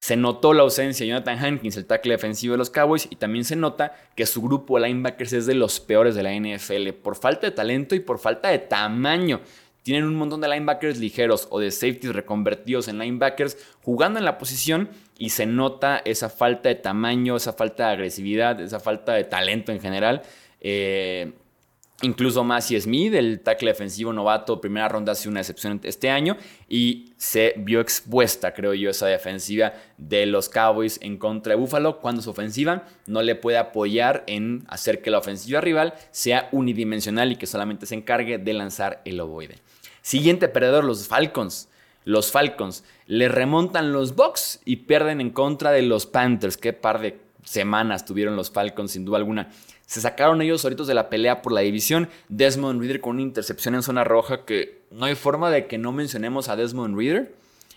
Se 0.00 0.16
notó 0.16 0.54
la 0.54 0.62
ausencia 0.62 1.04
de 1.04 1.10
Jonathan 1.10 1.38
Hankins, 1.38 1.76
el 1.76 1.84
tackle 1.84 2.14
defensivo 2.14 2.52
de 2.52 2.58
los 2.58 2.70
Cowboys, 2.70 3.06
y 3.10 3.16
también 3.16 3.44
se 3.44 3.54
nota 3.54 3.94
que 4.16 4.26
su 4.26 4.40
grupo 4.40 4.78
de 4.78 4.88
linebackers 4.88 5.34
es 5.34 5.46
de 5.46 5.54
los 5.54 5.78
peores 5.78 6.14
de 6.14 6.22
la 6.22 6.32
NFL, 6.32 6.90
por 7.02 7.16
falta 7.16 7.46
de 7.46 7.52
talento 7.52 7.94
y 7.94 8.00
por 8.00 8.18
falta 8.18 8.48
de 8.48 8.58
tamaño. 8.58 9.40
Tienen 9.82 10.04
un 10.04 10.16
montón 10.16 10.40
de 10.40 10.48
linebackers 10.48 10.98
ligeros 10.98 11.48
o 11.50 11.58
de 11.58 11.70
safeties 11.70 12.14
reconvertidos 12.14 12.88
en 12.88 12.98
linebackers 12.98 13.56
jugando 13.82 14.18
en 14.18 14.24
la 14.24 14.38
posición 14.38 14.90
y 15.18 15.30
se 15.30 15.46
nota 15.46 16.02
esa 16.04 16.28
falta 16.28 16.68
de 16.68 16.74
tamaño, 16.74 17.36
esa 17.36 17.52
falta 17.52 17.86
de 17.86 17.92
agresividad, 17.92 18.60
esa 18.60 18.80
falta 18.80 19.14
de 19.14 19.24
talento 19.24 19.72
en 19.72 19.80
general. 19.80 20.22
Eh, 20.60 21.32
incluso 22.02 22.44
Massey 22.44 22.80
Smith, 22.80 23.14
el 23.14 23.40
tackle 23.40 23.70
defensivo 23.70 24.12
novato, 24.12 24.60
primera 24.60 24.88
ronda, 24.88 25.12
hace 25.12 25.28
una 25.28 25.40
excepción 25.40 25.80
este 25.84 26.10
año 26.10 26.36
y 26.68 27.12
se 27.16 27.54
vio 27.58 27.80
expuesta, 27.80 28.54
creo 28.54 28.74
yo, 28.74 28.90
esa 28.90 29.06
defensiva 29.06 29.72
de 29.98 30.26
los 30.26 30.48
Cowboys 30.48 30.98
en 31.02 31.18
contra 31.18 31.54
de 31.54 31.60
Buffalo 31.60 32.00
cuando 32.00 32.22
su 32.22 32.30
ofensiva 32.30 32.84
no 33.06 33.22
le 33.22 33.34
puede 33.34 33.58
apoyar 33.58 34.24
en 34.26 34.64
hacer 34.68 35.02
que 35.02 35.10
la 35.10 35.18
ofensiva 35.18 35.60
rival 35.60 35.94
sea 36.10 36.48
unidimensional 36.52 37.32
y 37.32 37.36
que 37.36 37.46
solamente 37.46 37.86
se 37.86 37.94
encargue 37.94 38.38
de 38.38 38.52
lanzar 38.52 39.02
el 39.04 39.20
ovoide. 39.20 39.58
Siguiente 40.02 40.48
perdedor, 40.48 40.84
los 40.84 41.06
Falcons. 41.06 41.68
Los 42.04 42.32
Falcons 42.32 42.82
le 43.06 43.28
remontan 43.28 43.92
los 43.92 44.16
Bucks 44.16 44.60
y 44.64 44.76
pierden 44.76 45.20
en 45.20 45.30
contra 45.30 45.70
de 45.70 45.82
los 45.82 46.06
Panthers. 46.06 46.56
Qué 46.56 46.72
par 46.72 47.00
de 47.00 47.20
semanas 47.44 48.04
tuvieron 48.04 48.36
los 48.36 48.50
Falcons, 48.50 48.92
sin 48.92 49.04
duda 49.04 49.18
alguna. 49.18 49.50
Se 49.86 50.00
sacaron 50.00 50.40
ellos 50.40 50.60
solitos 50.60 50.86
de 50.86 50.94
la 50.94 51.10
pelea 51.10 51.42
por 51.42 51.52
la 51.52 51.62
división. 51.62 52.08
Desmond 52.28 52.80
Reader 52.80 53.00
con 53.00 53.16
una 53.16 53.22
intercepción 53.22 53.74
en 53.74 53.82
zona 53.82 54.04
roja 54.04 54.44
que 54.44 54.82
no 54.90 55.06
hay 55.06 55.14
forma 55.14 55.50
de 55.50 55.66
que 55.66 55.78
no 55.78 55.92
mencionemos 55.92 56.48
a 56.48 56.56
Desmond 56.56 56.96
Reader 56.96 57.34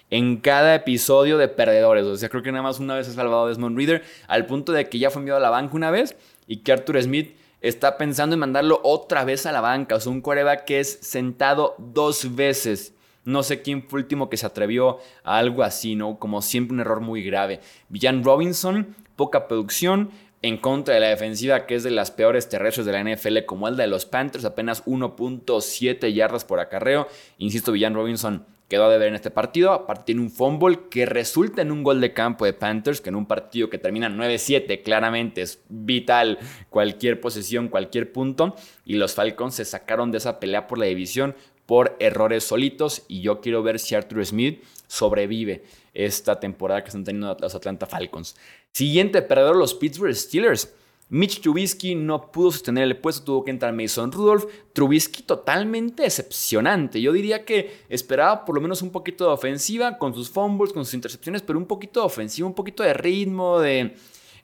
en 0.09 0.37
cada 0.37 0.75
episodio 0.75 1.39
de 1.39 1.47
perdedores. 1.47 2.05
O 2.05 2.15
sea, 2.15 2.29
creo 2.29 2.43
que 2.43 2.51
nada 2.51 2.61
más 2.61 2.79
una 2.79 2.95
vez 2.95 3.09
ha 3.09 3.13
salvado 3.13 3.45
a 3.45 3.47
Desmond 3.49 3.75
Reader 3.75 4.03
al 4.27 4.45
punto 4.45 4.71
de 4.71 4.87
que 4.87 4.99
ya 4.99 5.09
fue 5.09 5.21
enviado 5.21 5.39
a 5.39 5.41
la 5.41 5.49
banca 5.49 5.75
una 5.75 5.89
vez 5.89 6.15
y 6.45 6.57
que 6.57 6.71
Arthur 6.71 7.01
Smith 7.01 7.35
está 7.61 7.97
pensando 7.97 8.35
en 8.35 8.41
mandarlo 8.41 8.79
otra 8.83 9.23
vez 9.23 9.47
a 9.47 9.51
la 9.51 9.61
banca. 9.61 9.95
O 9.95 9.99
sea, 9.99 10.11
un 10.11 10.21
coreback 10.21 10.65
que 10.65 10.79
es 10.79 10.99
sentado 11.01 11.75
dos 11.79 12.35
veces. 12.35 12.93
No 13.25 13.41
sé 13.41 13.61
quién 13.61 13.83
fue 13.87 14.01
el 14.01 14.03
último 14.03 14.29
que 14.29 14.37
se 14.37 14.45
atrevió 14.45 14.99
a 15.23 15.37
algo 15.37 15.63
así, 15.63 15.95
¿no? 15.95 16.19
Como 16.19 16.41
siempre 16.41 16.75
un 16.75 16.81
error 16.81 16.99
muy 16.99 17.23
grave. 17.23 17.61
Villan 17.87 18.23
Robinson, 18.23 18.95
poca 19.15 19.47
producción 19.47 20.11
en 20.41 20.57
contra 20.57 20.93
de 20.93 20.99
la 20.99 21.07
defensiva 21.07 21.65
que 21.65 21.75
es 21.75 21.83
de 21.83 21.91
las 21.91 22.11
peores 22.11 22.49
terrestres 22.49 22.85
de 22.85 22.91
la 22.91 23.03
NFL 23.03 23.45
como 23.45 23.67
el 23.67 23.77
de 23.77 23.87
los 23.87 24.05
Panthers, 24.05 24.45
apenas 24.45 24.85
1.7 24.85 26.13
yardas 26.13 26.43
por 26.43 26.59
acarreo. 26.59 27.07
Insisto, 27.37 27.71
Villan 27.71 27.93
Robinson 27.93 28.45
quedó 28.67 28.89
de 28.89 28.97
ver 28.97 29.09
en 29.09 29.15
este 29.15 29.31
partido. 29.31 29.71
Aparte 29.71 30.05
tiene 30.05 30.21
un 30.21 30.31
fumble 30.31 30.79
que 30.89 31.05
resulta 31.05 31.61
en 31.61 31.71
un 31.71 31.83
gol 31.83 32.01
de 32.01 32.11
campo 32.11 32.43
de 32.43 32.53
Panthers, 32.53 33.01
que 33.01 33.09
en 33.09 33.15
un 33.15 33.25
partido 33.25 33.69
que 33.69 33.77
termina 33.77 34.09
9-7 34.09 34.81
claramente 34.83 35.43
es 35.43 35.61
vital 35.69 36.39
cualquier 36.69 37.21
posesión, 37.21 37.69
cualquier 37.69 38.11
punto. 38.11 38.55
Y 38.83 38.95
los 38.95 39.13
Falcons 39.13 39.55
se 39.55 39.63
sacaron 39.65 40.11
de 40.11 40.17
esa 40.17 40.39
pelea 40.39 40.67
por 40.67 40.77
la 40.77 40.85
división 40.85 41.35
por 41.65 41.95
errores 41.99 42.43
solitos 42.43 43.03
y 43.07 43.21
yo 43.21 43.41
quiero 43.41 43.63
ver 43.63 43.79
si 43.79 43.95
Arthur 43.95 44.25
Smith 44.25 44.63
sobrevive 44.87 45.63
esta 45.93 46.39
temporada 46.39 46.83
que 46.83 46.89
están 46.89 47.03
teniendo 47.03 47.35
los 47.39 47.55
Atlanta 47.55 47.85
Falcons. 47.85 48.35
Siguiente 48.71 49.21
perdedor, 49.21 49.55
los 49.55 49.73
Pittsburgh 49.73 50.15
Steelers. 50.15 50.73
Mitch 51.09 51.41
Trubisky 51.41 51.93
no 51.93 52.31
pudo 52.31 52.51
sostener 52.51 52.85
el 52.85 52.97
puesto, 52.97 53.23
tuvo 53.23 53.43
que 53.43 53.51
entrar 53.51 53.71
Mason 53.73 54.11
Rudolph. 54.11 54.45
Trubisky 54.73 55.21
totalmente 55.21 56.03
decepcionante. 56.03 56.99
Yo 56.99 57.11
diría 57.11 57.45
que 57.45 57.81
esperaba 57.89 58.45
por 58.45 58.55
lo 58.55 58.61
menos 58.61 58.81
un 58.81 58.89
poquito 58.89 59.25
de 59.25 59.33
ofensiva 59.33 59.99
con 59.99 60.15
sus 60.15 60.29
fumbles, 60.29 60.73
con 60.73 60.85
sus 60.85 60.95
intercepciones, 60.95 61.43
pero 61.43 61.59
un 61.59 61.67
poquito 61.67 61.99
de 61.99 62.07
ofensiva, 62.07 62.47
un 62.47 62.55
poquito 62.55 62.81
de 62.81 62.95
ritmo, 62.95 63.59
de 63.59 63.95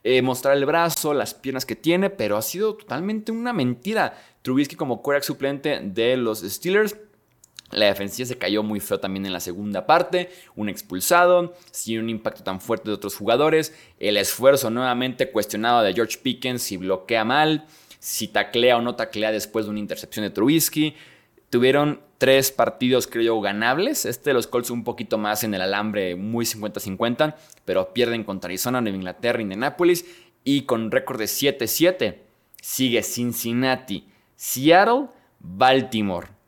eh, 0.03 0.21
mostrar 0.21 0.55
el 0.55 0.65
brazo, 0.65 1.13
las 1.13 1.33
piernas 1.33 1.65
que 1.65 1.75
tiene, 1.75 2.11
pero 2.11 2.37
ha 2.37 2.41
sido 2.43 2.75
totalmente 2.75 3.31
una 3.31 3.51
mentira. 3.51 4.15
Trubisky 4.43 4.75
como 4.75 5.01
quarterback 5.01 5.25
suplente 5.25 5.79
de 5.83 6.17
los 6.17 6.41
Steelers 6.41 6.95
La 7.71 7.85
defensiva 7.85 8.27
se 8.27 8.37
cayó 8.37 8.63
muy 8.63 8.79
feo 8.79 8.99
también 8.99 9.25
en 9.25 9.33
la 9.33 9.39
segunda 9.39 9.85
parte, 9.85 10.29
un 10.55 10.69
expulsado, 10.69 11.53
sin 11.71 11.99
un 11.99 12.09
impacto 12.09 12.43
tan 12.43 12.59
fuerte 12.59 12.89
de 12.89 12.95
otros 12.95 13.15
jugadores, 13.15 13.73
el 13.99 14.17
esfuerzo 14.17 14.69
nuevamente 14.69 15.29
cuestionado 15.31 15.83
de 15.83 15.93
George 15.93 16.17
Pickens 16.21 16.63
si 16.63 16.77
bloquea 16.77 17.23
mal, 17.23 17.65
si 17.99 18.27
taclea 18.27 18.77
o 18.77 18.81
no 18.81 18.95
taclea 18.95 19.31
después 19.31 19.65
de 19.65 19.71
una 19.71 19.79
intercepción 19.79 20.23
de 20.23 20.31
Trubisky. 20.31 20.95
Tuvieron 21.49 22.01
tres 22.17 22.51
partidos, 22.51 23.07
creo 23.07 23.23
yo, 23.23 23.41
ganables. 23.41 24.05
Este 24.05 24.31
de 24.31 24.33
los 24.35 24.47
Colts 24.47 24.69
un 24.69 24.83
poquito 24.83 25.17
más 25.17 25.43
en 25.43 25.53
el 25.53 25.61
alambre, 25.61 26.15
muy 26.15 26.45
50-50, 26.45 27.35
pero 27.65 27.93
pierden 27.93 28.23
contra 28.23 28.47
Arizona, 28.47 28.81
Nueva 28.81 28.97
Inglaterra, 28.97 29.41
Indianapolis 29.41 30.05
y 30.43 30.63
con 30.63 30.91
récord 30.91 31.19
de 31.19 31.25
7-7 31.25 32.17
sigue 32.61 33.03
Cincinnati, 33.03 34.07
Seattle, 34.35 35.07
Baltimore 35.39 36.38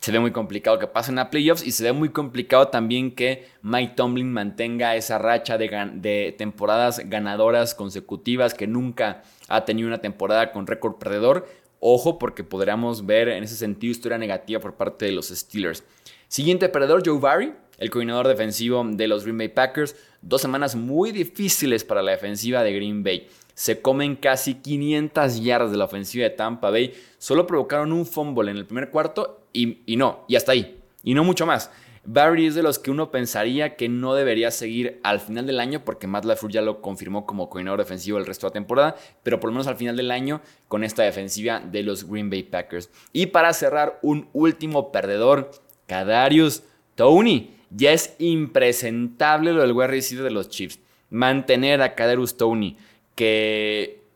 se 0.00 0.12
ve 0.12 0.20
muy 0.20 0.30
complicado 0.30 0.78
que 0.78 0.86
pasen 0.86 1.18
a 1.18 1.30
playoffs 1.30 1.66
y 1.66 1.72
se 1.72 1.84
ve 1.84 1.92
muy 1.92 2.10
complicado 2.10 2.68
también 2.68 3.14
que 3.14 3.48
Mike 3.62 3.94
Tomlin 3.96 4.32
mantenga 4.32 4.94
esa 4.94 5.18
racha 5.18 5.58
de, 5.58 6.34
temporadas 6.38 7.00
ganadoras 7.06 7.74
consecutivas 7.74 8.54
que 8.54 8.66
nunca 8.66 9.22
ha 9.48 9.64
tenido 9.64 9.88
una 9.88 9.98
temporada 9.98 10.52
con 10.52 10.66
récord 10.66 10.96
perdedor. 10.96 11.48
Ojo 11.80 12.18
porque 12.18 12.44
podríamos 12.44 13.06
ver 13.06 13.28
en 13.28 13.44
ese 13.44 13.56
sentido 13.56 13.90
historia 13.90 14.18
negativa 14.18 14.60
por 14.60 14.74
parte 14.74 15.06
de 15.06 15.12
los 15.12 15.28
Steelers. 15.28 15.84
Siguiente 16.28 16.68
perdedor, 16.68 17.02
Joe 17.04 17.18
Barry, 17.18 17.54
el 17.78 17.90
coordinador 17.90 18.28
defensivo 18.28 18.84
de 18.84 19.08
los 19.08 19.24
Green 19.24 19.38
Bay 19.38 19.48
Packers. 19.48 19.96
Dos 20.20 20.42
semanas 20.42 20.76
muy 20.76 21.12
difíciles 21.12 21.84
para 21.84 22.02
la 22.02 22.12
defensiva 22.12 22.62
de 22.62 22.72
Green 22.72 23.02
Bay 23.02 23.28
se 23.58 23.82
comen 23.82 24.14
casi 24.14 24.54
500 24.54 25.42
yardas 25.42 25.72
de 25.72 25.78
la 25.78 25.86
ofensiva 25.86 26.22
de 26.22 26.30
Tampa 26.30 26.70
Bay. 26.70 26.94
Solo 27.18 27.44
provocaron 27.44 27.92
un 27.92 28.06
fumble 28.06 28.52
en 28.52 28.56
el 28.56 28.66
primer 28.66 28.88
cuarto 28.90 29.47
y, 29.86 29.96
no, 29.96 30.24
y 30.28 30.36
hasta 30.36 30.52
ahí. 30.52 30.80
Y 31.02 31.14
no 31.14 31.24
mucho 31.24 31.46
más. 31.46 31.70
Barry 32.04 32.46
es 32.46 32.54
de 32.54 32.62
los 32.62 32.78
que 32.78 32.90
uno 32.90 33.10
pensaría 33.10 33.76
que 33.76 33.88
no 33.88 34.14
debería 34.14 34.50
seguir 34.50 34.98
al 35.02 35.20
final 35.20 35.46
del 35.46 35.60
año, 35.60 35.84
porque 35.84 36.06
Matt 36.06 36.24
LaFleur 36.24 36.52
ya 36.52 36.62
lo 36.62 36.80
confirmó 36.80 37.26
como 37.26 37.50
coordinador 37.50 37.80
defensivo 37.80 38.16
el 38.16 38.24
resto 38.24 38.46
de 38.46 38.50
la 38.50 38.54
temporada, 38.54 38.96
pero 39.22 39.38
por 39.38 39.50
lo 39.50 39.54
menos 39.54 39.66
al 39.66 39.76
final 39.76 39.96
del 39.96 40.10
año 40.10 40.40
con 40.68 40.84
esta 40.84 41.02
defensiva 41.02 41.60
de 41.60 41.82
los 41.82 42.08
Green 42.08 42.30
Bay 42.30 42.44
Packers. 42.44 42.90
Y 43.12 43.26
para 43.26 43.52
cerrar, 43.52 43.98
un 44.02 44.28
último 44.32 44.90
perdedor, 44.90 45.50
Kadarius 45.86 46.62
Tony. 46.94 47.54
Ya 47.70 47.92
es 47.92 48.14
impresentable 48.18 49.52
lo 49.52 49.60
del 49.60 49.72
wide 49.72 50.00
de 50.00 50.30
los 50.30 50.48
Chiefs. 50.48 50.80
Mantener 51.10 51.82
a 51.82 51.94
Kadarius 51.94 52.36
Tony 52.36 52.78
que 53.14 54.07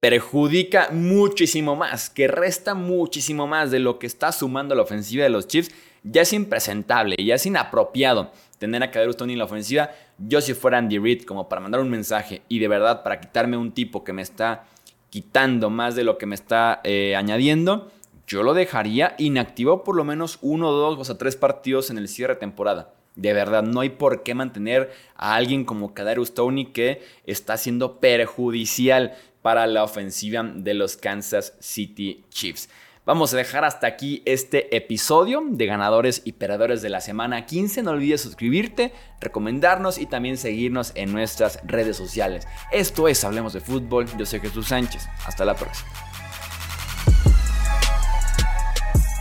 perjudica 0.00 0.90
muchísimo 0.92 1.74
más, 1.74 2.08
que 2.08 2.28
resta 2.28 2.74
muchísimo 2.74 3.46
más 3.46 3.70
de 3.70 3.80
lo 3.80 3.98
que 3.98 4.06
está 4.06 4.30
sumando 4.32 4.74
la 4.74 4.82
ofensiva 4.82 5.24
de 5.24 5.30
los 5.30 5.48
Chiefs, 5.48 5.74
ya 6.04 6.22
es 6.22 6.32
impresentable, 6.32 7.16
ya 7.18 7.34
es 7.34 7.46
inapropiado 7.46 8.30
tener 8.58 8.82
a 8.82 8.90
Kadarius 8.90 9.16
Tony 9.16 9.32
en 9.32 9.38
la 9.38 9.44
ofensiva. 9.44 9.90
Yo 10.18 10.40
si 10.40 10.54
fuera 10.54 10.78
Andy 10.78 10.98
Reid 10.98 11.24
como 11.24 11.48
para 11.48 11.60
mandar 11.60 11.80
un 11.80 11.90
mensaje 11.90 12.42
y 12.48 12.58
de 12.58 12.68
verdad 12.68 13.02
para 13.02 13.20
quitarme 13.20 13.56
un 13.56 13.72
tipo 13.72 14.04
que 14.04 14.12
me 14.12 14.22
está 14.22 14.66
quitando 15.10 15.70
más 15.70 15.94
de 15.96 16.04
lo 16.04 16.18
que 16.18 16.26
me 16.26 16.34
está 16.34 16.80
eh, 16.84 17.16
añadiendo, 17.16 17.90
yo 18.26 18.42
lo 18.42 18.54
dejaría 18.54 19.14
inactivo 19.18 19.84
por 19.84 19.96
lo 19.96 20.04
menos 20.04 20.38
uno, 20.42 20.70
dos 20.70 20.98
o 20.98 21.04
sea, 21.04 21.18
tres 21.18 21.34
partidos 21.34 21.90
en 21.90 21.98
el 21.98 22.08
cierre 22.08 22.34
de 22.34 22.40
temporada. 22.40 22.92
De 23.18 23.32
verdad, 23.32 23.64
no 23.64 23.80
hay 23.80 23.90
por 23.90 24.22
qué 24.22 24.34
mantener 24.34 24.92
a 25.16 25.34
alguien 25.34 25.64
como 25.64 25.92
Kadarius 25.92 26.34
Tony 26.34 26.66
que 26.66 27.02
está 27.26 27.56
siendo 27.56 27.98
perjudicial 27.98 29.16
para 29.42 29.66
la 29.66 29.82
ofensiva 29.82 30.44
de 30.44 30.74
los 30.74 30.96
Kansas 30.96 31.54
City 31.58 32.24
Chiefs. 32.30 32.68
Vamos 33.04 33.34
a 33.34 33.38
dejar 33.38 33.64
hasta 33.64 33.88
aquí 33.88 34.22
este 34.24 34.76
episodio 34.76 35.42
de 35.44 35.66
ganadores 35.66 36.22
y 36.24 36.32
perdedores 36.32 36.80
de 36.80 36.90
la 36.90 37.00
semana 37.00 37.44
15. 37.44 37.82
No 37.82 37.90
olvides 37.90 38.20
suscribirte, 38.20 38.92
recomendarnos 39.20 39.98
y 39.98 40.06
también 40.06 40.36
seguirnos 40.36 40.92
en 40.94 41.12
nuestras 41.12 41.58
redes 41.64 41.96
sociales. 41.96 42.46
Esto 42.70 43.08
es 43.08 43.24
Hablemos 43.24 43.52
de 43.52 43.60
Fútbol. 43.60 44.06
Yo 44.16 44.26
soy 44.26 44.38
Jesús 44.38 44.68
Sánchez. 44.68 45.08
Hasta 45.26 45.44
la 45.44 45.56
próxima. 45.56 45.90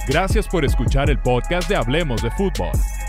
Gracias 0.07 0.47
por 0.47 0.63
escuchar 0.65 1.09
el 1.09 1.19
podcast 1.19 1.67
de 1.67 1.77
Hablemos 1.77 2.21
de 2.21 2.29
Fútbol. 2.31 2.71